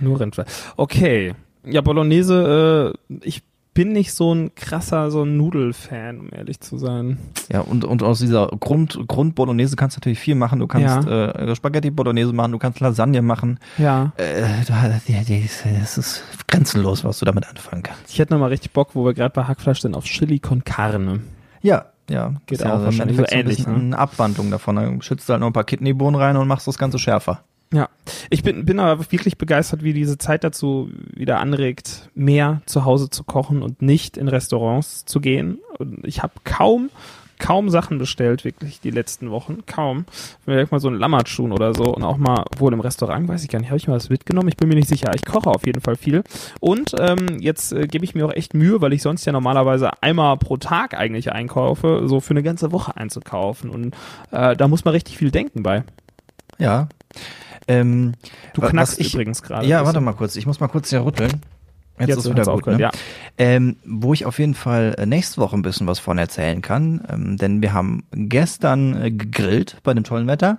[0.00, 0.48] Nur Rindfleisch.
[0.76, 1.34] Okay.
[1.64, 3.42] Ja, Bolognese, äh, ich
[3.74, 7.18] bin nicht so ein krasser, so ein Nudelfan, um ehrlich zu sein.
[7.52, 10.60] Ja, und, und aus dieser Grund, Grund Bolognese kannst du natürlich viel machen.
[10.60, 13.58] Du kannst äh, Spaghetti Bolognese machen, du kannst Lasagne machen.
[13.76, 14.12] Ja.
[14.16, 18.10] Äh, das ist grenzenlos, was du damit anfangen kannst.
[18.10, 20.62] Ich hätte noch mal richtig Bock, wo wir gerade bei Hackfleisch sind, auf Chili con
[20.62, 21.20] Carne.
[21.60, 22.34] Ja, ja.
[22.46, 23.74] Geht ist ja auch im wahrscheinlich so ähnlich, ne?
[23.74, 24.76] Eine Abwandlung davon.
[24.76, 27.42] Dann schützt du halt noch ein paar Kidneybohnen rein und machst das Ganze schärfer.
[27.74, 27.88] Ja,
[28.30, 33.10] ich bin, bin aber wirklich begeistert, wie diese Zeit dazu wieder anregt, mehr zu Hause
[33.10, 35.58] zu kochen und nicht in Restaurants zu gehen.
[35.78, 36.90] Und ich habe kaum,
[37.40, 39.64] kaum Sachen bestellt, wirklich die letzten Wochen.
[39.66, 40.04] Kaum.
[40.44, 43.48] Vielleicht mal so ein Lammertschuhen oder so und auch mal wohl im Restaurant, weiß ich
[43.48, 44.46] gar nicht, habe ich mal was mitgenommen?
[44.46, 45.10] Ich bin mir nicht sicher.
[45.16, 46.22] Ich koche auf jeden Fall viel.
[46.60, 50.00] Und ähm, jetzt äh, gebe ich mir auch echt Mühe, weil ich sonst ja normalerweise
[50.00, 53.68] einmal pro Tag eigentlich einkaufe, so für eine ganze Woche einzukaufen.
[53.68, 53.96] Und
[54.30, 55.82] äh, da muss man richtig viel denken bei.
[56.60, 56.88] Ja.
[57.68, 58.12] Ähm,
[58.52, 59.66] Du knackst was ich- übrigens gerade.
[59.66, 60.36] Ja, warte mal kurz.
[60.36, 61.40] Ich muss mal kurz hier rütteln.
[61.98, 62.66] Jetzt, Jetzt ist wieder gut.
[62.66, 62.78] Ne?
[62.80, 62.90] ja.
[63.38, 67.02] Ähm, wo ich auf jeden Fall äh, nächste Woche ein bisschen was von erzählen kann,
[67.08, 70.58] ähm, denn wir haben gestern äh, gegrillt bei dem tollen Wetter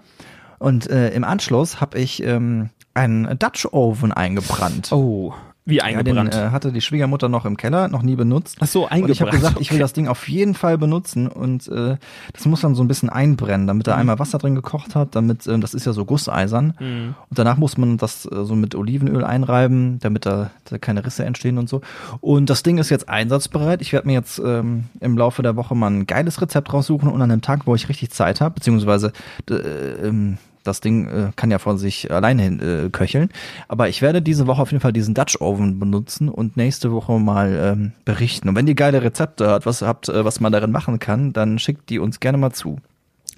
[0.59, 4.93] und äh, im Anschluss habe ich ähm, einen Dutch Oven eingebrannt.
[4.93, 5.33] Oh,
[5.67, 6.35] wie ja, den eingebrannt.
[6.35, 8.57] äh, hatte die Schwiegermutter noch im Keller, noch nie benutzt.
[8.59, 9.11] Ach so, Und eingebrannt.
[9.15, 9.81] ich habe gesagt, ich will okay.
[9.81, 11.97] das Ding auf jeden Fall benutzen und äh,
[12.33, 13.91] das muss dann so ein bisschen einbrennen, damit Mhm.
[13.91, 17.15] da einmal Wasser drin gekocht hat, damit ähm, das ist ja so gusseisern Mhm.
[17.29, 21.25] und danach muss man das äh, so mit Olivenöl einreiben, damit da, da keine Risse
[21.25, 21.81] entstehen und so.
[22.21, 23.81] Und das Ding ist jetzt einsatzbereit.
[23.81, 27.21] Ich werde mir jetzt ähm, im Laufe der Woche mal ein geiles Rezept raussuchen und
[27.21, 29.11] an einem Tag, wo ich richtig Zeit habe, beziehungsweise
[29.49, 33.29] äh, ähm, das Ding äh, kann ja von sich alleine hin, äh, köcheln.
[33.67, 37.19] Aber ich werde diese Woche auf jeden Fall diesen Dutch Oven benutzen und nächste Woche
[37.19, 38.49] mal ähm, berichten.
[38.49, 41.59] Und wenn ihr geile Rezepte habt, was habt, äh, was man darin machen kann, dann
[41.59, 42.77] schickt die uns gerne mal zu.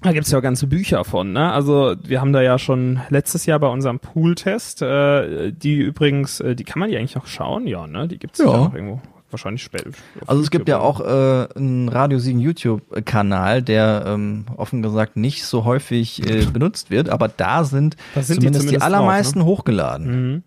[0.02, 1.50] Da gibt's ja auch ganze Bücher von, ne?
[1.52, 6.54] Also wir haben da ja schon letztes Jahr bei unserem Pool-Test, äh, die übrigens, äh,
[6.54, 7.66] die kann man die eigentlich noch schauen?
[7.66, 8.06] Ja, ne?
[8.06, 8.46] Die gibt's Ja.
[8.46, 9.00] ja noch irgendwo.
[9.30, 9.90] Wahrscheinlich später.
[10.26, 15.44] Also es gibt ja auch äh, einen Radio 7 YouTube-Kanal, der ähm, offen gesagt nicht
[15.44, 19.44] so häufig äh, benutzt wird, aber da sind, sind die zumindest die, zumindest drauf, allermeisten
[19.44, 20.42] hochgeladen.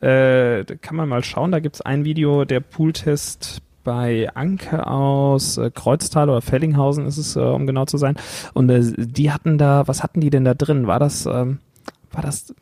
[0.00, 0.06] Mhm.
[0.06, 5.70] Äh, kann man mal schauen, da gibt's ein Video, der Pooltest bei Anke aus äh,
[5.72, 8.16] Kreuztal oder Fellinghausen ist es, äh, um genau zu sein.
[8.52, 10.88] Und äh, die hatten da, was hatten die denn da drin?
[10.88, 11.60] War das, ähm,
[12.16, 12.54] war das,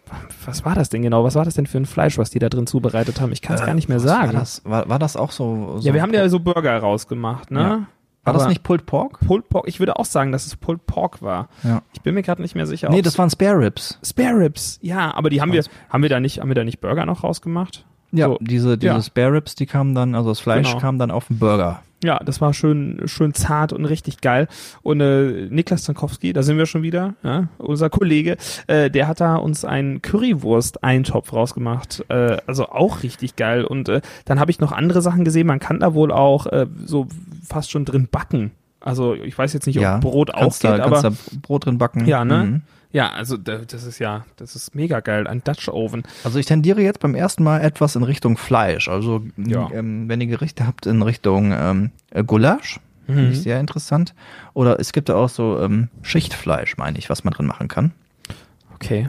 [0.44, 1.24] was war das denn genau?
[1.24, 3.32] Was war das denn für ein Fleisch, was die da drin zubereitet haben?
[3.32, 4.32] Ich kann es Äh, gar nicht mehr sagen.
[4.34, 5.78] War das, war, war das auch so?
[5.78, 7.60] so Ja, wir haben ja so Burger rausgemacht, ne?
[7.60, 7.86] Ja.
[8.24, 9.20] War das Aber nicht Pulled Pork?
[9.20, 9.68] Pulled Pork?
[9.68, 11.48] Ich würde auch sagen, dass es Pulled Pork war.
[11.62, 11.82] Ja.
[11.92, 12.88] Ich bin mir gerade nicht mehr sicher.
[12.88, 13.98] Nee, das waren Spare Ribs.
[14.02, 14.78] Spare Ribs.
[14.80, 17.22] Ja, aber die haben wir, haben wir da nicht, haben wir da nicht Burger noch
[17.22, 17.84] rausgemacht?
[18.12, 18.38] Ja, So.
[18.40, 19.02] diese, diese Ja.
[19.02, 20.80] Spare Ribs, die kamen dann, also das Fleisch Genau.
[20.80, 21.82] kam dann auf den Burger.
[22.04, 24.46] Ja, das war schön, schön zart und richtig geil.
[24.82, 28.36] Und äh, Niklas Zankowski, da sind wir schon wieder, ja, unser Kollege,
[28.66, 32.04] äh, der hat da uns einen Currywurst-Eintopf rausgemacht.
[32.10, 33.64] Äh, also auch richtig geil.
[33.64, 35.46] Und äh, dann habe ich noch andere Sachen gesehen.
[35.46, 37.06] Man kann da wohl auch äh, so
[37.42, 38.50] fast schon drin backen.
[38.80, 41.78] Also ich weiß jetzt nicht, ob ja, Brot kannst aufgeht, da, aber da Brot drin
[41.78, 42.04] backen.
[42.04, 42.44] ja, ne?
[42.44, 42.62] Mhm.
[42.94, 45.26] Ja, also da- das ist ja, das ist mega geil.
[45.26, 46.04] Ein Dutch Oven.
[46.22, 48.88] Also ich tendiere jetzt beim ersten Mal etwas in Richtung Fleisch.
[48.88, 49.68] Also Ja.
[49.72, 53.30] ähm, wenn ihr Gerichte habt in Richtung ähm, äh, Gulasch, finde Mhm.
[53.32, 54.14] ich sehr interessant.
[54.54, 57.90] Oder es gibt ja auch so ähm, Schichtfleisch, meine ich, was man drin machen kann.
[58.76, 59.06] Okay.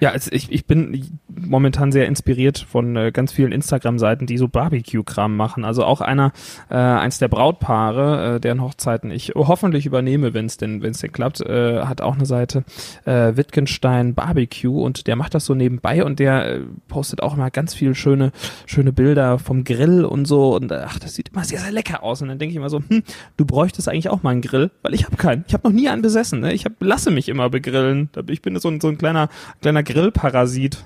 [0.00, 4.48] Ja, also ich, ich bin momentan sehr inspiriert von äh, ganz vielen Instagram-Seiten, die so
[4.48, 5.64] Barbecue-Kram machen.
[5.64, 6.32] Also auch einer,
[6.70, 10.98] äh, eins der Brautpaare, äh, deren Hochzeiten ich hoffentlich übernehme, wenn es denn, wenn es
[10.98, 12.64] denn klappt, äh, hat auch eine Seite
[13.04, 17.50] äh, Wittgenstein Barbecue und der macht das so nebenbei und der äh, postet auch immer
[17.50, 18.32] ganz viel schöne,
[18.66, 22.02] schöne Bilder vom Grill und so und äh, ach, das sieht immer sehr, sehr lecker
[22.02, 22.22] aus.
[22.22, 23.02] Und dann denke ich immer so, hm,
[23.36, 25.44] du bräuchtest eigentlich auch mal einen Grill, weil ich habe keinen.
[25.48, 26.40] Ich habe noch nie einen besessen.
[26.40, 26.52] Ne?
[26.52, 28.10] Ich hab, lasse mich immer begrillen.
[28.28, 29.28] Ich bin so ein, so ein kleiner,
[29.60, 30.84] kleiner Grillparasit.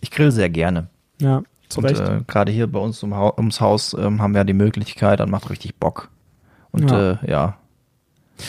[0.00, 0.88] Ich grill sehr gerne.
[1.20, 2.00] Ja, zu Und Recht.
[2.00, 5.30] äh, gerade hier bei uns um, ums Haus ähm, haben wir ja die Möglichkeit, dann
[5.30, 6.08] macht richtig Bock.
[6.70, 7.12] Und Ja.
[7.12, 7.56] äh, ja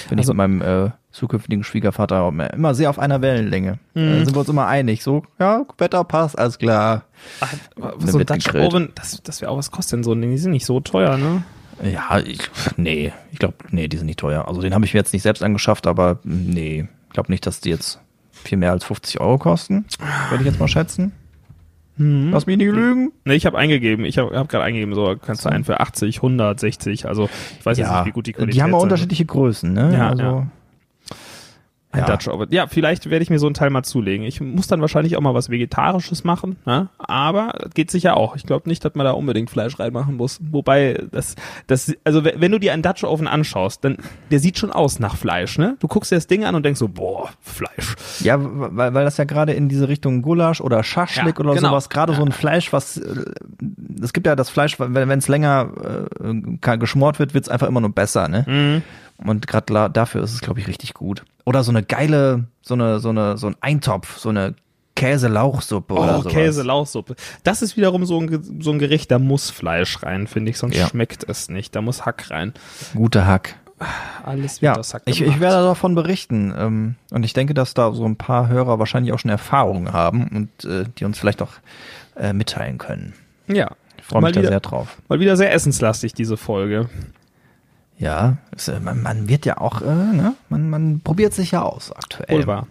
[0.09, 3.79] bin Also- ich mit meinem äh, zukünftigen Schwiegervater immer sehr auf einer Wellenlänge.
[3.95, 4.25] Mhm.
[4.25, 5.01] Sind wir uns immer einig.
[5.03, 7.05] So, ja, Wetter passt, alles klar.
[7.41, 7.51] Ach,
[7.97, 8.53] so ein Dutch.
[8.53, 10.13] Oven, das, das wäre auch was kostet denn so?
[10.13, 11.43] Die sind nicht so teuer, ne?
[11.83, 12.39] Ja, ich,
[12.77, 14.47] nee, ich glaube, nee, die sind nicht teuer.
[14.47, 17.59] Also den habe ich mir jetzt nicht selbst angeschafft, aber nee, ich glaube nicht, dass
[17.61, 17.99] die jetzt
[18.43, 19.85] viel mehr als 50 Euro kosten.
[20.29, 21.11] Würde ich jetzt mal schätzen.
[21.97, 22.31] Mhm.
[22.31, 23.11] Lass mich nicht lügen.
[23.25, 24.05] Ne, ich habe eingegeben.
[24.05, 27.07] Ich habe hab gerade eingegeben, so kannst du einen für 80, 100, 60.
[27.07, 27.29] Also
[27.59, 28.83] ich weiß jetzt nicht, wie gut die Qualität die haben auch wird.
[28.83, 29.93] unterschiedliche Größen, ne?
[29.93, 30.47] Ja, also, ja.
[31.91, 32.05] Ein Ja.
[32.05, 32.49] Dutch Oven.
[32.51, 34.23] Ja, vielleicht werde ich mir so ein Teil mal zulegen.
[34.23, 36.89] Ich muss dann wahrscheinlich auch mal was Vegetarisches machen, ne?
[36.99, 38.35] aber geht sicher auch.
[38.35, 40.39] Ich glaube nicht, dass man da unbedingt Fleisch reinmachen muss.
[40.51, 41.33] Wobei, das,
[41.65, 43.97] das, also we- wenn du dir einen Dutch Oven anschaust, dann,
[44.29, 45.77] der sieht schon aus nach Fleisch, ne?
[45.79, 47.95] Du guckst dir das Ding an und denkst so, boah, Fleisch.
[48.19, 51.69] Ja, weil, weil das ja gerade in diese Richtung Gulasch oder Schaschlik Ja, oder genau.
[51.69, 53.25] sowas, gerade so ein Fleisch, was äh,
[53.99, 55.71] es gibt ja das Fleisch, wenn es länger
[56.23, 58.45] äh, geschmort wird, wird's einfach immer nur besser, ne?
[58.47, 58.81] Mhm.
[59.23, 61.23] Und gerade dafür ist es, glaube ich, richtig gut.
[61.45, 64.55] Oder so eine geile, so eine, so eine, so ein Eintopf, so eine
[64.95, 66.33] Käse-Lauchsuppe oder Oh, sowas.
[66.33, 67.15] Käse, Lauchsuppe.
[67.43, 70.75] Das ist wiederum so ein, so ein Gericht, da muss Fleisch rein, finde ich, sonst
[70.75, 70.87] Ja.
[70.87, 71.75] schmeckt es nicht.
[71.75, 72.53] Da muss Hack rein.
[72.95, 73.55] Guter Hack.
[74.25, 75.35] Alles wird Ja, aus Hack ich, gemacht.
[75.35, 76.53] ich werde davon berichten.
[76.57, 80.27] Ähm, und ich denke, dass da so ein paar Hörer wahrscheinlich auch schon Erfahrungen haben
[80.61, 81.53] und äh, die uns vielleicht auch
[82.17, 83.13] äh, mitteilen können.
[83.47, 83.71] Ja.
[83.97, 84.97] Ich freue mich da wieder- sehr drauf.
[85.07, 86.89] Mal wieder sehr essenslastig, diese Folge.
[87.99, 88.37] Ja,
[88.67, 90.33] äh, man, man wird ja auch, äh, ne?
[90.47, 92.47] man, man probiert sich ja aus aktuell.
[92.47, 92.63] Wohl.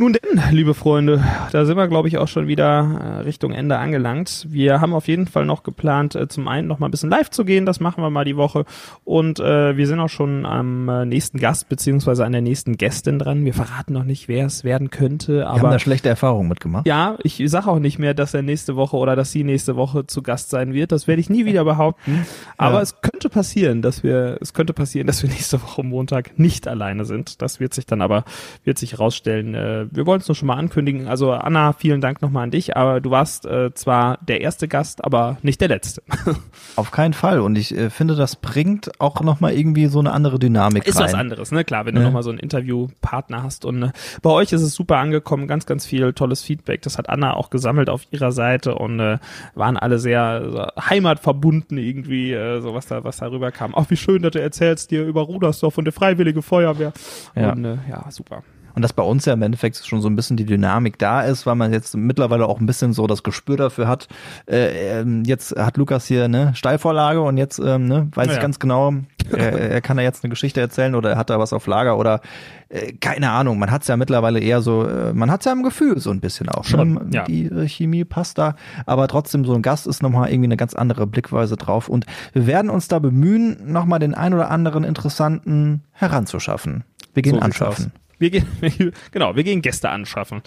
[0.00, 3.78] Nun denn, liebe Freunde, da sind wir, glaube ich, auch schon wieder äh, Richtung Ende
[3.78, 4.46] angelangt.
[4.48, 7.30] Wir haben auf jeden Fall noch geplant, äh, zum einen noch mal ein bisschen live
[7.30, 8.64] zu gehen, das machen wir mal die Woche.
[9.02, 13.18] Und äh, wir sind auch schon am äh, nächsten Gast beziehungsweise an der nächsten Gästin
[13.18, 13.44] dran.
[13.44, 16.86] Wir verraten noch nicht, wer es werden könnte, Wir haben aber da schlechte Erfahrungen mitgemacht.
[16.86, 20.06] ja, ich sage auch nicht mehr, dass er nächste Woche oder dass sie nächste Woche
[20.06, 20.92] zu Gast sein wird.
[20.92, 22.24] Das werde ich nie wieder behaupten.
[22.56, 22.82] Aber Ja.
[22.82, 27.04] es könnte passieren, dass wir, es könnte passieren, dass wir nächste Woche Montag nicht alleine
[27.04, 27.42] sind.
[27.42, 28.22] Das wird sich dann aber,
[28.62, 29.56] wird sich herausstellen.
[29.56, 31.08] Äh, wir wollen es nur schon mal ankündigen.
[31.08, 32.76] Also Anna, vielen Dank nochmal an dich.
[32.76, 36.02] Aber du warst äh, zwar der erste Gast, aber nicht der letzte.
[36.76, 37.40] Auf keinen Fall.
[37.40, 41.04] Und ich äh, finde, das bringt auch nochmal irgendwie so eine andere Dynamik Ist rein.
[41.04, 41.64] was anderes, ne?
[41.64, 42.06] Klar, wenn du Ja.
[42.06, 43.90] nochmal so einen Interviewpartner hast und äh,
[44.22, 46.82] bei euch ist es super angekommen, ganz, ganz viel tolles Feedback.
[46.82, 49.18] Das hat Anna auch gesammelt auf ihrer Seite und äh,
[49.54, 53.74] waren alle sehr so, heimatverbunden irgendwie, äh, so was da, was da rüberkam.
[53.74, 56.92] Auch wie schön, dass du erzählst dir über Rudersdorf und der Freiwillige Feuerwehr.
[57.34, 57.52] Ja.
[57.52, 58.42] Und äh, ja, super.
[58.74, 61.46] Und dass bei uns ja im Endeffekt schon so ein bisschen die Dynamik da ist,
[61.46, 64.08] weil man jetzt mittlerweile auch ein bisschen so das Gespür dafür hat.
[64.46, 68.34] Äh, ähm, jetzt hat Lukas hier eine Steilvorlage und jetzt ähm, ne, weiß Ja.
[68.34, 68.94] ich ganz genau,
[69.32, 71.98] er, er kann da jetzt eine Geschichte erzählen oder er hat da was auf Lager
[71.98, 72.20] oder
[72.68, 73.58] äh, keine Ahnung.
[73.58, 76.10] Man hat es ja mittlerweile eher so, äh, man hat es ja im Gefühl so
[76.10, 76.64] ein bisschen auch.
[76.64, 77.00] Schon, ne?
[77.12, 77.24] ja.
[77.24, 78.54] Die äh, Chemie passt da,
[78.86, 82.46] aber trotzdem so ein Gast ist nochmal irgendwie eine ganz andere Blickweise drauf und wir
[82.46, 86.84] werden uns da bemühen, nochmal den ein oder anderen interessanten heranzuschaffen.
[87.14, 87.92] Wir gehen So anschaffen.
[88.18, 88.46] Wir gehen,
[89.12, 90.42] genau, wir gehen Gäste anschaffen.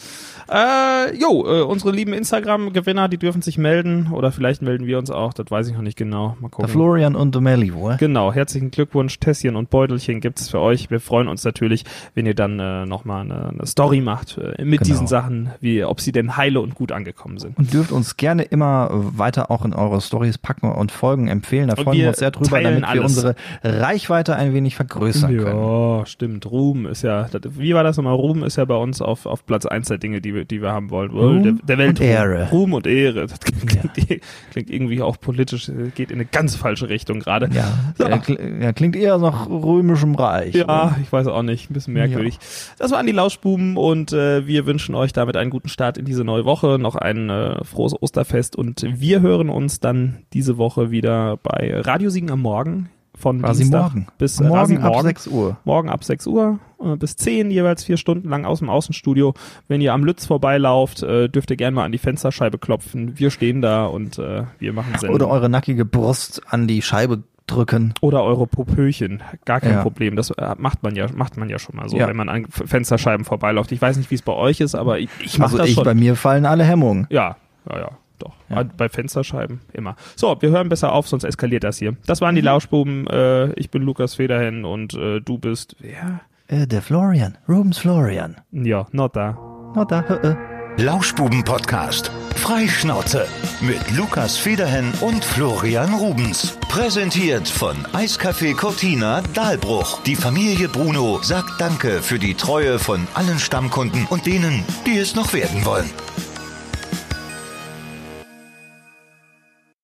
[0.52, 5.10] Äh, jo, äh, unsere lieben Instagram-Gewinner, die dürfen sich melden oder vielleicht melden wir uns
[5.10, 6.30] auch, das weiß ich noch nicht genau.
[6.40, 6.70] Mal Der gucken.
[6.70, 7.96] Florian und der Melli, wo?
[7.98, 10.90] Genau, herzlichen Glückwunsch, Tässchen und Beutelchen gibt's für euch.
[10.92, 14.82] Wir freuen uns natürlich, wenn ihr dann äh, nochmal eine, eine Story macht äh, mit
[14.82, 14.94] Genau.
[14.94, 17.58] diesen Sachen, wie ob sie denn heile und gut angekommen sind.
[17.58, 21.68] Und dürft uns gerne immer weiter auch in eure Stories packen und Folgen empfehlen.
[21.70, 23.04] Da freuen wir wir uns sehr drüber, damit wir alles.
[23.06, 25.60] unsere Reichweite ein wenig vergrößern können.
[26.00, 26.46] Ja, stimmt.
[26.48, 28.16] Ruhm ist ja, das, wie war das nochmal?
[28.16, 30.72] Ruhm ist ja bei uns auf, auf Platz eins der Dinge, die wir, die wir
[30.72, 31.12] haben wollen.
[31.12, 32.50] Ruhm der, der Welt und Ehre.
[32.52, 33.28] Ruhm und Ehre.
[33.28, 37.50] Das klingt, klingt irgendwie auch politisch, geht in eine ganz falsche Richtung gerade.
[37.54, 38.08] Ja, So.
[38.08, 40.56] ja, kl- ja, klingt eher nach römischem Reich.
[40.56, 42.40] Ja, ich weiß auch nicht, ein bisschen merkwürdig.
[42.78, 46.24] Das waren die Lauschbuben und äh, wir wünschen euch damit einen guten Start in diese
[46.24, 51.38] neue Woche, noch ein äh, frohes Osterfest und wir hören uns dann diese Woche wieder
[51.44, 52.90] bei Radiosiegen am Morgen
[53.22, 54.08] von Quasi Dienstag morgen.
[54.18, 55.08] bis äh, Morgen ab morgen.
[55.08, 55.58] 6 Uhr.
[55.64, 59.34] Morgen ab 6 Uhr äh, bis 10, jeweils vier Stunden lang aus dem Außenstudio.
[59.70, 63.18] Wenn ihr am Lütz vorbeilauft, äh, dürft ihr gerne mal an die Fensterscheibe klopfen.
[63.18, 65.16] Wir stehen da und äh, wir machen Sendung.
[65.16, 67.94] Oder eure nackige Brust an die Scheibe drücken.
[68.02, 69.82] Oder eure Popöchen, gar kein Ja.
[69.82, 70.16] Problem.
[70.16, 72.08] Das äh, macht man ja, macht man ja schon mal so, Ja.
[72.08, 73.72] wenn man an Fensterscheiben vorbeiläuft.
[73.72, 75.74] Ich weiß nicht, wie es bei euch ist, aber ich, ich mache Also das ich,
[75.76, 75.84] schon.
[75.84, 77.08] bei mir fallen alle Hemmungen.
[77.10, 77.36] ja,
[77.70, 77.90] ja, ja,
[78.22, 78.34] doch.
[78.50, 78.64] Ja.
[78.64, 79.96] Bei Fensterscheiben immer.
[80.16, 81.96] So, wir hören besser auf, sonst eskaliert das hier.
[82.06, 82.26] Das Mhm.
[82.26, 83.08] waren die Lauschbuben.
[83.08, 86.22] Äh, ich bin Lukas Federhen und äh, du bist wer?
[86.48, 87.38] Äh, der Florian.
[87.48, 88.36] Rubens Florian.
[88.52, 89.38] Ja, not da.
[89.76, 90.36] Na da, äh, äh.
[90.78, 92.12] Lauschbuben-Podcast.
[92.36, 93.28] Freischnauze.
[93.62, 96.58] Mit Lukas Federhen und Florian Rubens.
[96.70, 100.02] Präsentiert von Eiscafé Cortina Dahlbruch.
[100.04, 105.14] Die Familie Bruno sagt Danke für die Treue von allen Stammkunden und denen, die es
[105.16, 105.90] noch werden wollen.